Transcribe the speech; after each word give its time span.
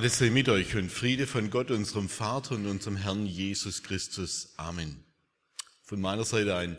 Gnade 0.00 0.14
sei 0.14 0.30
mit 0.30 0.48
euch 0.48 0.76
und 0.76 0.90
Friede 0.90 1.26
von 1.26 1.50
Gott, 1.50 1.70
unserem 1.70 2.08
Vater 2.08 2.54
und 2.54 2.66
unserem 2.66 2.96
Herrn 2.96 3.26
Jesus 3.26 3.82
Christus. 3.82 4.54
Amen. 4.56 5.04
Von 5.82 6.00
meiner 6.00 6.24
Seite 6.24 6.56
ein 6.56 6.78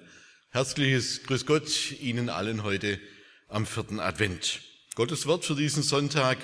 herzliches 0.49 1.21
Grüß 1.21 1.45
Gott 1.45 1.91
Ihnen 2.01 2.29
allen 2.29 2.63
heute 2.63 2.99
am 3.47 3.67
vierten 3.67 3.99
Advent. 3.99 4.61
Gottes 4.95 5.27
Wort 5.27 5.45
für 5.45 5.53
diesen 5.53 5.83
Sonntag 5.83 6.39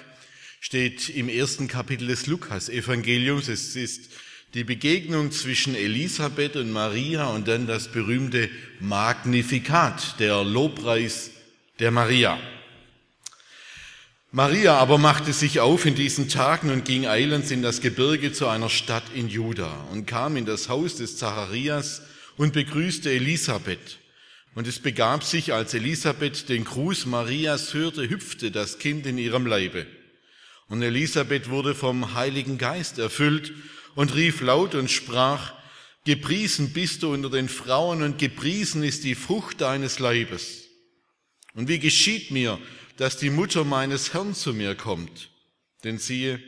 steht 0.59 1.09
im 1.09 1.29
ersten 1.29 1.67
Kapitel 1.67 2.09
des 2.09 2.27
Lukas-Evangeliums. 2.27 3.47
Es 3.47 3.75
ist 3.75 4.11
die 4.53 4.63
Begegnung 4.63 5.31
zwischen 5.31 5.73
Elisabeth 5.73 6.57
und 6.57 6.71
Maria 6.71 7.25
und 7.25 7.47
dann 7.47 7.65
das 7.65 7.91
berühmte 7.91 8.51
Magnifikat, 8.81 10.19
der 10.19 10.43
Lobpreis 10.43 11.31
der 11.79 11.89
Maria. 11.89 12.39
Maria 14.31 14.77
aber 14.77 14.97
machte 14.97 15.31
sich 15.31 15.61
auf 15.61 15.85
in 15.85 15.95
diesen 15.95 16.27
Tagen 16.27 16.69
und 16.69 16.83
ging 16.83 17.07
eilends 17.07 17.49
in 17.49 17.61
das 17.61 17.79
Gebirge 17.79 18.33
zu 18.33 18.47
einer 18.47 18.69
Stadt 18.69 19.05
in 19.15 19.29
Juda 19.29 19.87
und 19.93 20.05
kam 20.05 20.35
in 20.35 20.45
das 20.45 20.67
Haus 20.67 20.97
des 20.97 21.15
Zacharias 21.17 22.01
und 22.35 22.51
begrüßte 22.51 23.09
Elisabeth. 23.09 23.99
Und 24.53 24.67
es 24.67 24.79
begab 24.79 25.23
sich, 25.23 25.53
als 25.53 25.73
Elisabeth 25.73 26.49
den 26.49 26.65
Gruß 26.65 27.05
Marias 27.05 27.73
hörte, 27.73 28.09
hüpfte 28.09 28.51
das 28.51 28.79
Kind 28.79 29.05
in 29.05 29.17
ihrem 29.17 29.45
Leibe. 29.45 29.87
Und 30.67 30.81
Elisabeth 30.81 31.49
wurde 31.49 31.73
vom 31.73 32.13
Heiligen 32.13 32.57
Geist 32.57 32.99
erfüllt 32.99 33.53
und 33.95 34.13
rief 34.13 34.41
laut 34.41 34.75
und 34.75 34.91
sprach, 34.91 35.53
Gepriesen 36.03 36.73
bist 36.73 37.03
du 37.03 37.13
unter 37.13 37.29
den 37.29 37.47
Frauen 37.47 38.01
und 38.01 38.17
gepriesen 38.17 38.83
ist 38.83 39.03
die 39.03 39.15
Frucht 39.15 39.61
deines 39.61 39.99
Leibes. 39.99 40.65
Und 41.53 41.69
wie 41.69 41.79
geschieht 41.79 42.31
mir, 42.31 42.59
dass 42.97 43.17
die 43.17 43.29
Mutter 43.29 43.63
meines 43.63 44.13
Herrn 44.13 44.33
zu 44.33 44.53
mir 44.53 44.75
kommt. 44.75 45.29
Denn 45.83 45.99
siehe, 45.99 46.41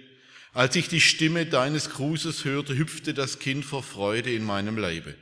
als 0.52 0.75
ich 0.75 0.89
die 0.89 1.02
Stimme 1.02 1.45
deines 1.45 1.92
Grußes 1.92 2.44
hörte, 2.44 2.75
hüpfte 2.75 3.14
das 3.14 3.39
Kind 3.39 3.64
vor 3.64 3.83
Freude 3.83 4.33
in 4.33 4.44
meinem 4.44 4.77
Leibe. 4.77 5.16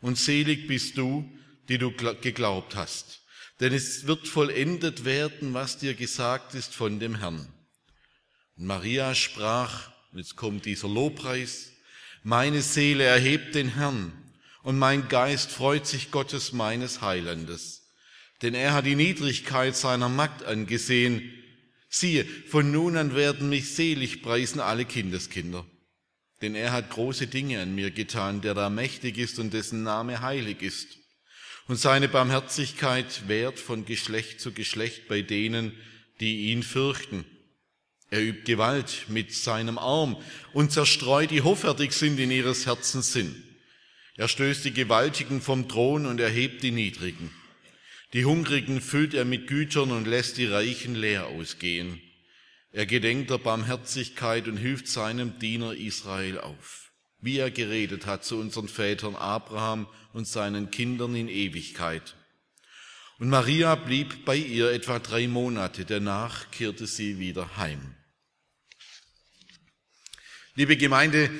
Und 0.00 0.18
selig 0.18 0.66
bist 0.66 0.96
du, 0.96 1.30
die 1.68 1.78
du 1.78 1.92
geglaubt 1.92 2.74
hast. 2.74 3.20
Denn 3.60 3.72
es 3.72 4.06
wird 4.06 4.26
vollendet 4.28 5.04
werden, 5.04 5.54
was 5.54 5.78
dir 5.78 5.94
gesagt 5.94 6.54
ist 6.54 6.74
von 6.74 7.00
dem 7.00 7.16
Herrn. 7.16 7.46
Und 8.56 8.66
Maria 8.66 9.14
sprach, 9.14 9.90
und 10.12 10.18
jetzt 10.18 10.36
kommt 10.36 10.64
dieser 10.64 10.88
Lobpreis, 10.88 11.72
meine 12.22 12.62
Seele 12.62 13.04
erhebt 13.04 13.54
den 13.54 13.68
Herrn, 13.68 14.12
und 14.62 14.78
mein 14.78 15.08
Geist 15.08 15.52
freut 15.52 15.86
sich 15.86 16.10
Gottes 16.10 16.52
meines 16.52 17.00
Heilandes 17.00 17.85
denn 18.42 18.54
er 18.54 18.74
hat 18.74 18.86
die 18.86 18.96
Niedrigkeit 18.96 19.76
seiner 19.76 20.08
Magd 20.08 20.44
angesehen. 20.44 21.32
Siehe, 21.88 22.24
von 22.48 22.70
nun 22.70 22.96
an 22.96 23.14
werden 23.14 23.48
mich 23.48 23.74
selig 23.74 24.22
preisen 24.22 24.60
alle 24.60 24.84
Kindeskinder. 24.84 25.64
Denn 26.42 26.54
er 26.54 26.72
hat 26.72 26.90
große 26.90 27.28
Dinge 27.28 27.60
an 27.62 27.74
mir 27.74 27.90
getan, 27.90 28.42
der 28.42 28.54
da 28.54 28.68
mächtig 28.68 29.16
ist 29.16 29.38
und 29.38 29.54
dessen 29.54 29.82
Name 29.82 30.20
heilig 30.20 30.60
ist. 30.60 30.86
Und 31.68 31.76
seine 31.76 32.08
Barmherzigkeit 32.08 33.28
währt 33.28 33.58
von 33.58 33.86
Geschlecht 33.86 34.40
zu 34.40 34.52
Geschlecht 34.52 35.08
bei 35.08 35.22
denen, 35.22 35.72
die 36.20 36.50
ihn 36.52 36.62
fürchten. 36.62 37.24
Er 38.10 38.22
übt 38.22 38.44
Gewalt 38.44 39.06
mit 39.08 39.34
seinem 39.34 39.78
Arm 39.78 40.16
und 40.52 40.70
zerstreut 40.70 41.30
die 41.30 41.42
hoffärtig 41.42 41.92
sind 41.92 42.20
in 42.20 42.30
ihres 42.30 42.66
Herzens 42.66 43.12
Sinn. 43.12 43.42
Er 44.16 44.28
stößt 44.28 44.64
die 44.64 44.72
Gewaltigen 44.72 45.40
vom 45.40 45.68
Thron 45.68 46.06
und 46.06 46.20
erhebt 46.20 46.62
die 46.62 46.70
Niedrigen. 46.70 47.30
Die 48.12 48.24
Hungrigen 48.24 48.80
füllt 48.80 49.14
er 49.14 49.24
mit 49.24 49.46
Gütern 49.48 49.90
und 49.90 50.06
lässt 50.06 50.36
die 50.36 50.46
Reichen 50.46 50.94
leer 50.94 51.26
ausgehen. 51.26 52.00
Er 52.70 52.86
gedenkt 52.86 53.30
der 53.30 53.38
Barmherzigkeit 53.38 54.48
und 54.48 54.56
hilft 54.58 54.88
seinem 54.88 55.38
Diener 55.38 55.74
Israel 55.74 56.38
auf, 56.38 56.92
wie 57.20 57.38
er 57.38 57.50
geredet 57.50 58.06
hat 58.06 58.24
zu 58.24 58.38
unseren 58.38 58.68
Vätern 58.68 59.16
Abraham 59.16 59.88
und 60.12 60.28
seinen 60.28 60.70
Kindern 60.70 61.16
in 61.16 61.28
Ewigkeit. 61.28 62.14
Und 63.18 63.30
Maria 63.30 63.74
blieb 63.74 64.24
bei 64.24 64.36
ihr 64.36 64.70
etwa 64.70 64.98
drei 64.98 65.26
Monate, 65.26 65.84
danach 65.84 66.50
kehrte 66.50 66.86
sie 66.86 67.18
wieder 67.18 67.56
heim. 67.56 67.94
Liebe 70.54 70.76
Gemeinde, 70.76 71.30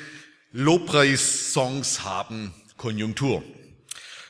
Lobpreissongs 0.52 2.02
haben 2.02 2.54
Konjunktur. 2.76 3.44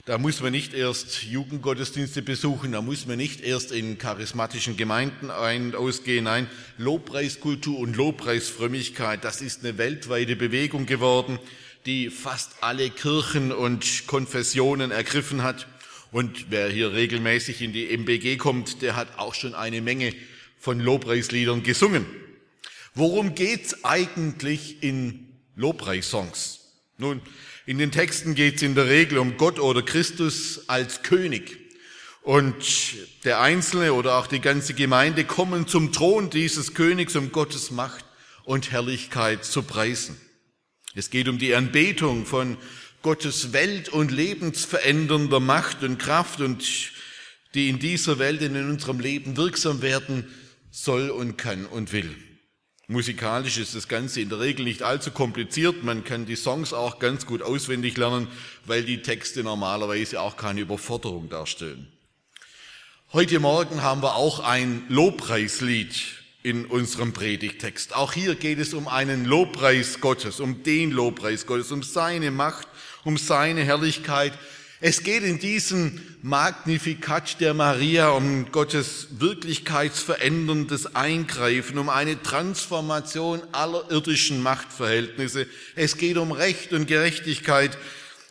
Da 0.07 0.19
muss 0.19 0.41
man 0.41 0.53
nicht 0.53 0.73
erst 0.73 1.25
Jugendgottesdienste 1.25 2.23
besuchen, 2.23 2.71
da 2.71 2.81
muss 2.81 3.07
man 3.07 3.17
nicht 3.17 3.41
erst 3.41 3.73
in 3.73 3.99
charismatischen 3.99 4.77
Gemeinden 4.77 5.33
ein- 5.33 5.75
ausgehen. 5.75 6.27
Nein, 6.27 6.49
Lobpreiskultur 6.79 7.77
und 7.77 7.97
Lobpreisfrömmigkeit, 7.97 9.25
das 9.25 9.41
ist 9.41 9.65
eine 9.65 9.79
weltweite 9.79 10.37
Bewegung 10.37 10.87
geworden, 10.87 11.41
die 11.87 12.11
fast 12.11 12.53
alle 12.61 12.89
Kirchen 12.89 13.51
und 13.51 14.07
Konfessionen 14.07 14.93
ergriffen 14.93 15.43
hat. 15.43 15.67
Und 16.13 16.53
wer 16.53 16.69
hier 16.69 16.93
regelmäßig 16.93 17.61
in 17.61 17.73
die 17.73 17.91
MBG 17.91 18.37
kommt, 18.37 18.83
der 18.83 18.95
hat 18.95 19.19
auch 19.19 19.35
schon 19.35 19.57
eine 19.57 19.81
Menge 19.81 20.15
von 20.57 20.79
Lobpreisliedern 20.79 21.65
gesungen. 21.65 22.07
Worum 22.95 23.35
geht's 23.35 23.83
eigentlich 23.83 24.85
in 24.85 25.27
Lobpreissongs? 25.57 26.56
Nun, 26.99 27.21
in 27.67 27.77
den 27.77 27.93
Texten 27.93 28.35
geht 28.35 28.57
es 28.57 28.63
in 28.63 28.75
der 28.75 28.89
Regel 28.89 29.19
um 29.19 29.37
Gott 29.37 29.59
oder 29.59 29.83
Christus 29.83 30.67
als 30.69 31.03
König. 31.03 31.59
Und 32.23 32.55
der 33.25 33.41
Einzelne 33.41 33.93
oder 33.93 34.17
auch 34.17 34.27
die 34.27 34.41
ganze 34.41 34.73
Gemeinde 34.73 35.25
kommen 35.25 35.69
zum 35.69 35.93
Thron 35.93 36.31
dieses 36.31 36.73
Königs, 36.73 37.15
um 37.15 37.33
Gottes 37.33 37.71
Macht 37.71 38.07
und 38.45 38.73
Herrlichkeit 38.73 39.45
zu 39.45 39.63
preisen. 39.63 40.19
Es 40.95 41.11
geht 41.11 41.29
um 41.29 41.39
die 41.39 41.55
Anbetung 41.55 42.25
von 42.25 42.57
Gottes 43.03 43.53
Welt 43.53 43.91
und 43.91 44.11
lebensverändernder 44.11 45.39
Macht 45.39 45.83
und 45.83 45.99
Kraft 45.99 46.41
und 46.41 46.65
die 47.55 47.69
in 47.69 47.79
dieser 47.79 48.19
Welt 48.19 48.41
in 48.41 48.57
unserem 48.57 49.01
Leben 49.01 49.37
wirksam 49.37 49.83
werden 49.83 50.27
soll 50.71 51.11
und 51.11 51.37
kann 51.37 51.67
und 51.67 51.93
will. 51.93 52.17
Musikalisch 52.89 53.59
ist 53.59 53.75
das 53.75 53.89
Ganze 53.89 54.21
in 54.21 54.29
der 54.29 54.39
Regel 54.39 54.65
nicht 54.65 54.85
allzu 54.85 55.11
kompliziert. 55.11 55.83
Man 55.83 56.05
kann 56.05 56.25
die 56.25 56.37
Songs 56.37 56.73
auch 56.73 57.01
ganz 57.01 57.27
gut 57.27 57.43
auswendig 57.43 57.97
lernen, 57.97 58.29
weil 58.65 58.85
die 58.85 59.03
Texte 59.03 59.43
normalerweise 59.43 60.21
auch 60.21 60.37
keine 60.37 60.61
Überforderung 60.61 61.29
darstellen. 61.29 61.89
Heute 63.13 63.41
Morgen 63.41 63.83
haben 63.83 64.05
wir 64.05 64.15
auch 64.15 64.39
ein 64.39 64.85
Lobpreislied 64.89 65.97
in 66.45 66.65
unserem 66.65 67.13
Predigtext. 67.13 67.97
Auch 67.97 68.13
hier 68.13 68.37
geht 68.37 68.61
es 68.61 68.73
um 68.73 68.87
einen 68.87 69.25
Lobpreis 69.25 70.01
Gottes, 70.01 70.39
um 70.39 70.63
den 70.63 70.93
Lobpreis 70.93 71.47
Gottes, 71.47 71.73
um 71.73 71.83
seine 71.83 72.31
Macht, 72.31 72.69
um 73.03 73.17
seine 73.19 73.65
Herrlichkeit, 73.65 74.33
es 74.81 75.03
geht 75.03 75.23
in 75.23 75.39
diesem 75.39 76.01
Magnifikat 76.21 77.41
der 77.41 77.55
Maria 77.55 78.11
um 78.11 78.53
Gottes 78.53 79.09
wirklichkeitsveränderndes 79.21 80.95
Eingreifen, 80.95 81.79
um 81.79 81.89
eine 81.89 82.23
Transformation 82.23 83.41
aller 83.53 83.91
irdischen 83.91 84.43
Machtverhältnisse. 84.43 85.47
Es 85.77 85.97
geht 85.97 86.19
um 86.19 86.31
Recht 86.31 86.75
und 86.75 86.87
Gerechtigkeit. 86.87 87.79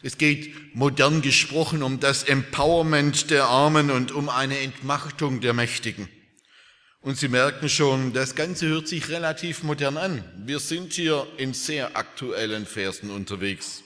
Es 0.04 0.19
geht 0.19 0.75
modern 0.75 1.24
gesprochen 1.24 1.81
um 1.81 2.00
das 2.00 2.24
Empowerment 2.24 3.31
der 3.31 3.46
Armen 3.46 3.90
und 3.90 4.12
um 4.12 4.30
eine 4.30 4.60
Entmachtung 4.60 5.42
der 5.42 5.54
Mächtigen. 5.54 6.08
Und 7.02 7.18
Sie 7.18 7.28
merken 7.28 7.69
schon, 7.69 8.14
das 8.14 8.36
Ganze 8.36 8.68
hört 8.68 8.88
sich 8.88 9.10
relativ 9.10 9.64
modern 9.64 9.98
an. 9.98 10.24
Wir 10.46 10.60
sind 10.60 10.94
hier 10.94 11.25
in 11.38 11.56
sehr 11.56 11.98
aktuellen 11.98 12.68
Versen 12.68 13.10
unterwegs. 13.10 13.85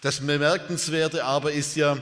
Das 0.00 0.20
Bemerkenswerte 0.20 1.24
aber 1.24 1.52
ist 1.52 1.76
ja, 1.76 1.98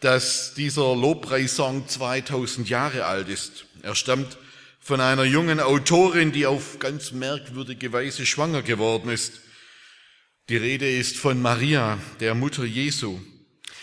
dass 0.00 0.54
dieser 0.54 0.96
Lobpreissong 0.96 1.86
2000 1.86 2.68
Jahre 2.68 3.04
alt 3.04 3.28
ist. 3.28 3.66
Er 3.82 3.94
stammt 3.94 4.38
von 4.80 5.00
einer 5.00 5.24
jungen 5.24 5.60
Autorin, 5.60 6.32
die 6.32 6.46
auf 6.46 6.78
ganz 6.78 7.12
merkwürdige 7.12 7.92
Weise 7.92 8.26
schwanger 8.26 8.62
geworden 8.62 9.10
ist. 9.10 9.40
Die 10.48 10.56
Rede 10.56 10.90
ist 10.90 11.18
von 11.18 11.40
Maria, 11.40 11.98
der 12.20 12.34
Mutter 12.34 12.64
Jesu. 12.64 13.20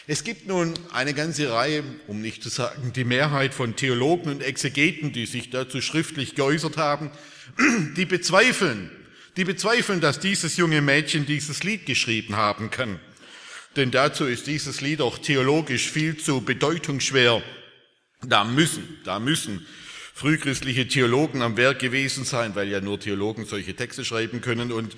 Es 0.07 0.23
gibt 0.23 0.47
nun 0.47 0.73
eine 0.91 1.13
ganze 1.13 1.51
Reihe, 1.51 1.83
um 2.07 2.19
nicht 2.19 2.41
zu 2.41 2.49
sagen 2.49 2.91
die 2.93 3.03
Mehrheit 3.03 3.53
von 3.53 3.75
Theologen 3.75 4.31
und 4.31 4.41
Exegeten, 4.41 5.13
die 5.13 5.27
sich 5.27 5.51
dazu 5.51 5.81
schriftlich 5.81 6.33
geäußert 6.33 6.77
haben, 6.77 7.11
die 7.95 8.05
bezweifeln, 8.05 8.89
die 9.37 9.45
bezweifeln, 9.45 10.01
dass 10.01 10.19
dieses 10.19 10.57
junge 10.57 10.81
Mädchen 10.81 11.27
dieses 11.27 11.63
Lied 11.63 11.85
geschrieben 11.85 12.35
haben 12.35 12.71
kann. 12.71 12.99
Denn 13.75 13.91
dazu 13.91 14.25
ist 14.25 14.47
dieses 14.47 14.81
Lied 14.81 15.01
auch 15.01 15.17
theologisch 15.19 15.89
viel 15.89 16.17
zu 16.17 16.41
bedeutungsschwer. 16.41 17.41
Da 18.21 18.43
müssen, 18.43 18.99
da 19.05 19.19
müssen 19.19 19.65
frühchristliche 20.13 20.87
Theologen 20.87 21.41
am 21.41 21.55
Werk 21.55 21.79
gewesen 21.79 22.25
sein, 22.25 22.55
weil 22.55 22.67
ja 22.67 22.81
nur 22.81 22.99
Theologen 22.99 23.45
solche 23.45 23.75
Texte 23.75 24.03
schreiben 24.03 24.41
können 24.41 24.71
und 24.71 24.95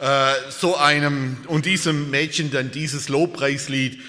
äh, 0.00 0.34
so 0.50 0.76
einem 0.76 1.38
und 1.46 1.64
diesem 1.64 2.10
Mädchen 2.10 2.50
dann 2.50 2.70
dieses 2.70 3.08
Lobpreislied 3.08 4.00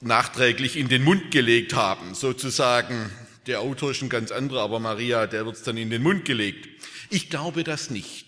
nachträglich 0.00 0.78
in 0.78 0.88
den 0.88 1.04
Mund 1.04 1.30
gelegt 1.30 1.74
haben, 1.74 2.14
sozusagen. 2.14 3.10
Der 3.46 3.60
Autor 3.60 3.90
ist 3.90 4.02
ein 4.02 4.08
ganz 4.08 4.32
anderer, 4.32 4.60
aber 4.62 4.80
Maria, 4.80 5.26
der 5.26 5.44
wird 5.44 5.56
es 5.56 5.62
dann 5.62 5.76
in 5.76 5.90
den 5.90 6.02
Mund 6.02 6.24
gelegt. 6.24 6.68
Ich 7.08 7.30
glaube 7.30 7.64
das 7.64 7.90
nicht. 7.90 8.26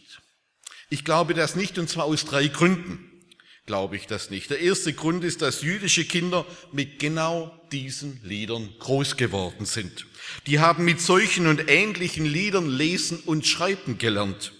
Ich 0.90 1.04
glaube 1.04 1.34
das 1.34 1.54
nicht 1.54 1.78
und 1.78 1.88
zwar 1.88 2.04
aus 2.04 2.24
drei 2.24 2.48
Gründen 2.48 3.11
glaube 3.66 3.96
ich 3.96 4.06
das 4.06 4.30
nicht. 4.30 4.50
Der 4.50 4.60
erste 4.60 4.92
Grund 4.92 5.22
ist, 5.24 5.42
dass 5.42 5.62
jüdische 5.62 6.04
Kinder 6.04 6.44
mit 6.72 6.98
genau 6.98 7.56
diesen 7.70 8.20
Liedern 8.24 8.68
groß 8.78 9.16
geworden 9.16 9.66
sind. 9.66 10.06
Die 10.46 10.58
haben 10.58 10.84
mit 10.84 11.00
solchen 11.00 11.46
und 11.46 11.68
ähnlichen 11.68 12.24
Liedern 12.24 12.68
lesen 12.68 13.20
und 13.24 13.46
schreiben 13.46 13.98
gelernt. 13.98 14.52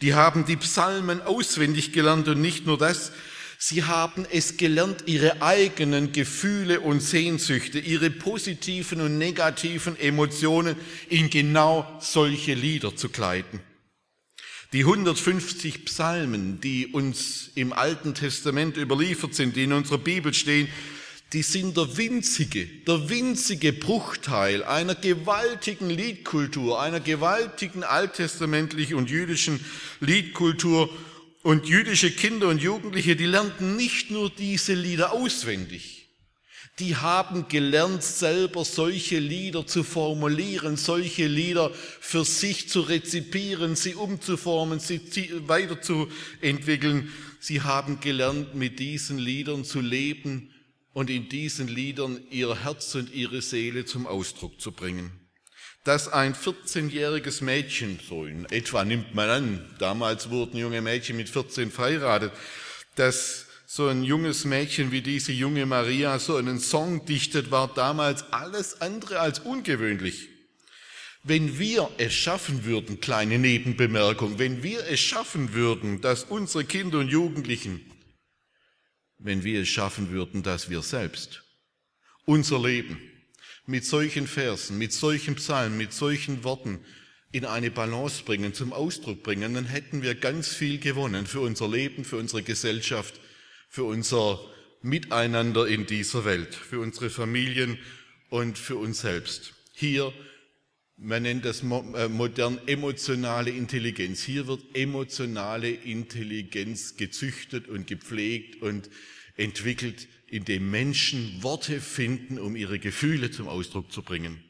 Die 0.00 0.14
haben 0.14 0.44
die 0.44 0.56
Psalmen 0.56 1.22
auswendig 1.22 1.92
gelernt 1.92 2.28
und 2.28 2.40
nicht 2.40 2.66
nur 2.66 2.78
das, 2.78 3.12
sie 3.58 3.84
haben 3.84 4.26
es 4.30 4.56
gelernt, 4.58 5.04
ihre 5.06 5.42
eigenen 5.42 6.12
Gefühle 6.12 6.80
und 6.80 7.00
Sehnsüchte, 7.00 7.78
ihre 7.78 8.10
positiven 8.10 9.00
und 9.00 9.18
negativen 9.18 9.98
Emotionen 9.98 10.76
in 11.08 11.30
genau 11.30 11.98
solche 12.00 12.54
Lieder 12.54 12.94
zu 12.94 13.08
kleiden. 13.08 13.60
Die 14.72 14.80
150 14.80 15.84
Psalmen, 15.84 16.60
die 16.60 16.88
uns 16.88 17.50
im 17.54 17.72
Alten 17.72 18.14
Testament 18.14 18.76
überliefert 18.76 19.34
sind, 19.34 19.56
die 19.56 19.64
in 19.64 19.72
unserer 19.72 19.98
Bibel 19.98 20.34
stehen, 20.34 20.68
die 21.32 21.42
sind 21.42 21.76
der 21.76 21.96
winzige, 21.96 22.66
der 22.86 23.08
winzige 23.08 23.72
Bruchteil 23.72 24.62
einer 24.64 24.94
gewaltigen 24.94 25.90
Liedkultur, 25.90 26.80
einer 26.80 27.00
gewaltigen 27.00 27.84
alttestamentlichen 27.84 28.96
und 28.96 29.10
jüdischen 29.10 29.64
Liedkultur. 30.00 30.88
Und 31.42 31.66
jüdische 31.68 32.10
Kinder 32.10 32.48
und 32.48 32.60
Jugendliche, 32.60 33.14
die 33.14 33.26
lernten 33.26 33.76
nicht 33.76 34.10
nur 34.10 34.30
diese 34.30 34.74
Lieder 34.74 35.12
auswendig, 35.12 35.95
die 36.78 36.94
haben 36.94 37.48
gelernt, 37.48 38.02
selber 38.02 38.64
solche 38.64 39.18
Lieder 39.18 39.66
zu 39.66 39.82
formulieren, 39.82 40.76
solche 40.76 41.26
Lieder 41.26 41.70
für 41.72 42.24
sich 42.24 42.68
zu 42.68 42.82
rezipieren, 42.82 43.76
sie 43.76 43.94
umzuformen, 43.94 44.78
sie 44.78 45.00
weiterzuentwickeln. 45.46 47.10
Sie 47.40 47.62
haben 47.62 48.00
gelernt, 48.00 48.54
mit 48.54 48.78
diesen 48.78 49.18
Liedern 49.18 49.64
zu 49.64 49.80
leben 49.80 50.52
und 50.92 51.08
in 51.08 51.30
diesen 51.30 51.68
Liedern 51.68 52.20
ihr 52.30 52.62
Herz 52.62 52.94
und 52.94 53.12
ihre 53.12 53.40
Seele 53.40 53.86
zum 53.86 54.06
Ausdruck 54.06 54.60
zu 54.60 54.72
bringen. 54.72 55.12
Dass 55.84 56.08
ein 56.08 56.34
14-jähriges 56.34 57.42
Mädchen, 57.42 58.00
so 58.06 58.26
in 58.26 58.44
etwa 58.46 58.84
nimmt 58.84 59.14
man 59.14 59.30
an, 59.30 59.76
damals 59.78 60.28
wurden 60.28 60.58
junge 60.58 60.82
Mädchen 60.82 61.16
mit 61.16 61.30
14 61.30 61.70
verheiratet, 61.70 62.32
dass 62.96 63.45
so 63.68 63.88
ein 63.88 64.04
junges 64.04 64.44
Mädchen 64.44 64.92
wie 64.92 65.02
diese 65.02 65.32
junge 65.32 65.66
Maria 65.66 66.20
so 66.20 66.36
einen 66.36 66.60
Song 66.60 67.04
dichtet, 67.04 67.50
war 67.50 67.66
damals 67.74 68.32
alles 68.32 68.80
andere 68.80 69.18
als 69.18 69.40
ungewöhnlich. 69.40 70.28
Wenn 71.24 71.58
wir 71.58 71.90
es 71.98 72.14
schaffen 72.14 72.64
würden, 72.64 73.00
kleine 73.00 73.40
Nebenbemerkung, 73.40 74.38
wenn 74.38 74.62
wir 74.62 74.86
es 74.86 75.00
schaffen 75.00 75.52
würden, 75.52 76.00
dass 76.00 76.22
unsere 76.22 76.64
Kinder 76.64 77.00
und 77.00 77.08
Jugendlichen, 77.08 77.80
wenn 79.18 79.42
wir 79.42 79.62
es 79.62 79.68
schaffen 79.68 80.10
würden, 80.10 80.44
dass 80.44 80.70
wir 80.70 80.82
selbst 80.82 81.42
unser 82.24 82.62
Leben 82.62 83.00
mit 83.66 83.84
solchen 83.84 84.28
Versen, 84.28 84.78
mit 84.78 84.92
solchen 84.92 85.34
Psalmen, 85.34 85.76
mit 85.76 85.92
solchen 85.92 86.44
Worten 86.44 86.84
in 87.32 87.44
eine 87.44 87.72
Balance 87.72 88.22
bringen, 88.22 88.54
zum 88.54 88.72
Ausdruck 88.72 89.24
bringen, 89.24 89.54
dann 89.54 89.66
hätten 89.66 90.02
wir 90.02 90.14
ganz 90.14 90.54
viel 90.54 90.78
gewonnen 90.78 91.26
für 91.26 91.40
unser 91.40 91.68
Leben, 91.68 92.04
für 92.04 92.16
unsere 92.16 92.44
Gesellschaft, 92.44 93.20
für 93.68 93.84
unser 93.84 94.40
Miteinander 94.82 95.66
in 95.66 95.86
dieser 95.86 96.24
Welt, 96.24 96.54
für 96.54 96.80
unsere 96.80 97.10
Familien 97.10 97.78
und 98.30 98.58
für 98.58 98.76
uns 98.76 99.00
selbst. 99.00 99.54
Hier, 99.72 100.12
man 100.96 101.24
nennt 101.24 101.44
das 101.44 101.62
äh, 101.62 102.08
modern 102.08 102.58
emotionale 102.66 103.50
Intelligenz. 103.50 104.22
Hier 104.22 104.46
wird 104.46 104.62
emotionale 104.74 105.70
Intelligenz 105.70 106.96
gezüchtet 106.96 107.68
und 107.68 107.86
gepflegt 107.86 108.62
und 108.62 108.88
entwickelt, 109.36 110.08
indem 110.28 110.70
Menschen 110.70 111.42
Worte 111.42 111.80
finden, 111.80 112.38
um 112.38 112.56
ihre 112.56 112.78
Gefühle 112.78 113.30
zum 113.30 113.48
Ausdruck 113.48 113.92
zu 113.92 114.02
bringen. 114.02 114.42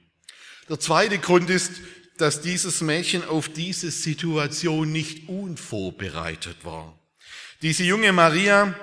Der 0.68 0.78
zweite 0.80 1.18
Grund 1.18 1.50
ist, 1.50 1.72
dass 2.16 2.40
dieses 2.40 2.80
Mädchen 2.80 3.24
auf 3.24 3.48
diese 3.48 3.90
Situation 3.90 4.90
nicht 4.90 5.28
unvorbereitet 5.28 6.64
war. 6.64 6.98
Diese 7.62 7.84
junge 7.84 8.12
Maria 8.12 8.74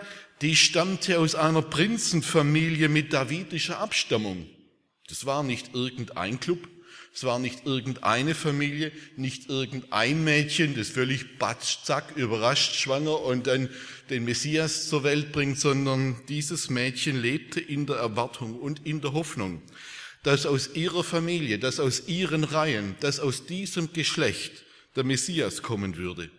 die 0.44 0.58
stammte 0.58 1.20
aus 1.20 1.36
einer 1.36 1.62
Prinzenfamilie 1.62 2.90
mit 2.90 3.14
davidischer 3.14 3.80
Abstammung. 3.80 4.46
Das 5.08 5.26
war 5.26 5.42
nicht 5.42 5.74
irgendein 5.74 6.38
Club, 6.38 6.68
es 7.14 7.24
war 7.24 7.40
nicht 7.40 7.66
irgendeine 7.66 8.36
Familie, 8.36 8.92
nicht 9.16 9.50
irgendein 9.50 10.22
Mädchen, 10.26 10.76
das 10.76 10.90
völlig 10.90 11.40
batsch, 11.40 11.78
zack, 11.86 12.18
überrascht, 12.18 12.76
schwanger 12.76 13.22
und 13.22 13.48
dann 13.48 13.70
den 14.10 14.26
Messias 14.26 14.90
zur 14.90 15.06
Welt 15.06 15.32
bringt, 15.32 15.60
sondern 15.62 16.18
dieses 16.28 16.70
Mädchen 16.70 17.22
lebte 17.22 17.62
in 17.62 17.86
der 17.86 17.96
Erwartung 17.96 18.60
und 18.60 18.86
in 18.86 19.00
der 19.00 19.14
Hoffnung, 19.14 19.62
dass 20.24 20.46
aus 20.46 20.72
ihrer 20.74 21.06
Familie, 21.06 21.58
dass 21.58 21.80
aus 21.80 22.10
ihren 22.10 22.44
Reihen, 22.44 22.98
dass 23.00 23.22
aus 23.22 23.46
diesem 23.46 23.94
Geschlecht 23.94 24.66
der 24.98 25.06
Messias 25.06 25.62
kommen 25.62 25.96
würde 25.96 26.30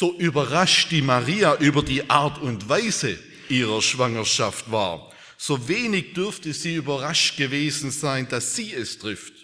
so 0.00 0.16
überrascht 0.16 0.90
die 0.92 1.02
Maria 1.02 1.56
über 1.56 1.82
die 1.82 2.08
Art 2.08 2.40
und 2.40 2.70
Weise 2.70 3.18
ihrer 3.50 3.82
Schwangerschaft 3.82 4.72
war, 4.72 5.12
so 5.36 5.68
wenig 5.68 6.14
dürfte 6.14 6.54
sie 6.54 6.76
überrascht 6.76 7.36
gewesen 7.36 7.90
sein, 7.90 8.26
dass 8.26 8.56
sie 8.56 8.72
es 8.72 8.98
trifft. 8.98 9.34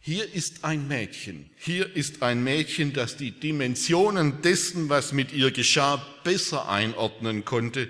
Hier 0.00 0.30
ist 0.34 0.64
ein 0.64 0.86
Mädchen, 0.86 1.48
hier 1.56 1.96
ist 1.96 2.22
ein 2.22 2.44
Mädchen, 2.44 2.92
das 2.92 3.16
die 3.16 3.30
Dimensionen 3.30 4.42
dessen, 4.42 4.90
was 4.90 5.14
mit 5.14 5.32
ihr 5.32 5.50
geschah, 5.50 5.96
besser 6.24 6.68
einordnen 6.68 7.46
konnte, 7.46 7.88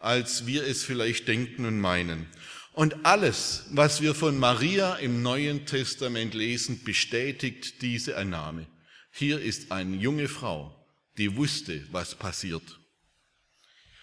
als 0.00 0.48
wir 0.48 0.64
es 0.64 0.82
vielleicht 0.82 1.28
denken 1.28 1.64
und 1.64 1.78
meinen. 1.78 2.26
Und 2.72 3.06
alles, 3.06 3.66
was 3.70 4.02
wir 4.02 4.16
von 4.16 4.36
Maria 4.36 4.96
im 4.96 5.22
Neuen 5.22 5.64
Testament 5.64 6.34
lesen, 6.34 6.82
bestätigt 6.82 7.82
diese 7.82 8.16
Annahme. 8.16 8.66
Hier 9.12 9.40
ist 9.40 9.70
eine 9.70 9.94
junge 9.94 10.26
Frau, 10.26 10.77
die 11.18 11.36
wusste, 11.36 11.86
was 11.90 12.14
passiert. 12.14 12.78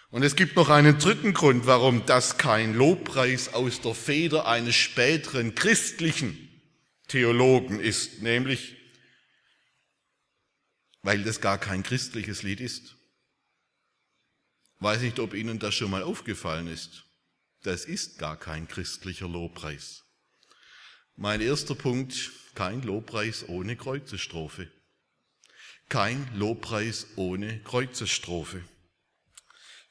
Und 0.09 0.23
es 0.23 0.35
gibt 0.35 0.55
noch 0.55 0.69
einen 0.69 0.97
dritten 0.99 1.33
Grund, 1.33 1.65
warum 1.65 2.05
das 2.05 2.37
kein 2.37 2.73
Lobpreis 2.73 3.53
aus 3.53 3.81
der 3.81 3.95
Feder 3.95 4.47
eines 4.47 4.75
späteren 4.75 5.55
christlichen 5.55 6.49
Theologen 7.07 7.79
ist, 7.79 8.21
nämlich 8.21 8.75
weil 11.01 11.23
das 11.23 11.39
gar 11.39 11.59
kein 11.59 11.83
christliches 11.83 12.43
Lied 12.43 12.59
ist. 12.59 12.95
Weiß 14.79 15.01
nicht, 15.01 15.19
ob 15.19 15.33
Ihnen 15.33 15.59
das 15.59 15.75
schon 15.75 15.91
mal 15.91 16.03
aufgefallen 16.03 16.67
ist. 16.67 17.05
Das 17.61 17.85
ist 17.85 18.17
gar 18.17 18.37
kein 18.37 18.67
christlicher 18.67 19.27
Lobpreis. 19.27 20.03
Mein 21.15 21.41
erster 21.41 21.75
Punkt, 21.75 22.31
kein 22.55 22.81
Lobpreis 22.81 23.47
ohne 23.47 23.75
Kreuzestrophe. 23.75 24.71
Kein 25.89 26.27
Lobpreis 26.35 27.07
ohne 27.15 27.59
Kreuzesstrophe. 27.59 28.63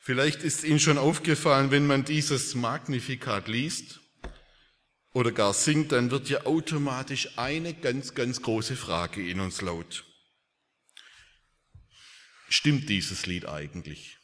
Vielleicht 0.00 0.42
ist 0.42 0.64
Ihnen 0.64 0.80
schon 0.80 0.98
aufgefallen, 0.98 1.70
wenn 1.70 1.86
man 1.86 2.04
dieses 2.04 2.54
Magnifikat 2.54 3.48
liest 3.48 4.00
oder 5.14 5.32
gar 5.32 5.54
singt, 5.54 5.92
dann 5.92 6.10
wird 6.10 6.28
ja 6.28 6.44
automatisch 6.44 7.38
eine 7.38 7.72
ganz, 7.72 8.14
ganz 8.14 8.42
große 8.42 8.76
Frage 8.76 9.26
in 9.26 9.40
uns 9.40 9.62
laut. 9.62 10.04
Stimmt 12.48 12.88
dieses 12.88 13.26
Lied 13.26 13.46
eigentlich? 13.46 14.18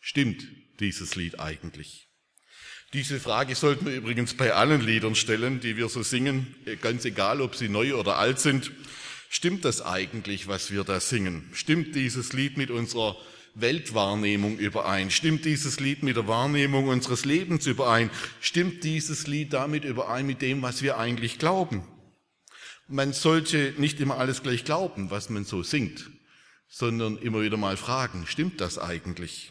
Stimmt 0.00 0.46
dieses 0.80 1.14
Lied 1.14 1.38
eigentlich? 1.38 2.08
Diese 2.92 3.20
Frage 3.20 3.54
sollten 3.54 3.86
wir 3.86 3.94
übrigens 3.94 4.34
bei 4.34 4.52
allen 4.52 4.80
Liedern 4.80 5.14
stellen, 5.14 5.60
die 5.60 5.76
wir 5.76 5.88
so 5.88 6.02
singen, 6.02 6.54
ganz 6.80 7.04
egal, 7.04 7.40
ob 7.40 7.54
sie 7.54 7.68
neu 7.68 7.94
oder 7.94 8.18
alt 8.18 8.38
sind. 8.38 8.70
Stimmt 9.34 9.64
das 9.64 9.80
eigentlich, 9.80 10.46
was 10.46 10.70
wir 10.70 10.84
da 10.84 11.00
singen? 11.00 11.48
Stimmt 11.54 11.94
dieses 11.94 12.34
Lied 12.34 12.58
mit 12.58 12.70
unserer 12.70 13.16
Weltwahrnehmung 13.54 14.58
überein? 14.58 15.10
Stimmt 15.10 15.46
dieses 15.46 15.80
Lied 15.80 16.02
mit 16.02 16.16
der 16.16 16.28
Wahrnehmung 16.28 16.88
unseres 16.88 17.24
Lebens 17.24 17.66
überein? 17.66 18.10
Stimmt 18.42 18.84
dieses 18.84 19.26
Lied 19.26 19.54
damit 19.54 19.86
überein 19.86 20.26
mit 20.26 20.42
dem, 20.42 20.60
was 20.60 20.82
wir 20.82 20.98
eigentlich 20.98 21.38
glauben? 21.38 21.82
Man 22.88 23.14
sollte 23.14 23.72
nicht 23.78 24.00
immer 24.00 24.18
alles 24.18 24.42
gleich 24.42 24.66
glauben, 24.66 25.10
was 25.10 25.30
man 25.30 25.46
so 25.46 25.62
singt, 25.62 26.10
sondern 26.68 27.16
immer 27.16 27.40
wieder 27.40 27.56
mal 27.56 27.78
fragen, 27.78 28.26
stimmt 28.26 28.60
das 28.60 28.78
eigentlich? 28.78 29.50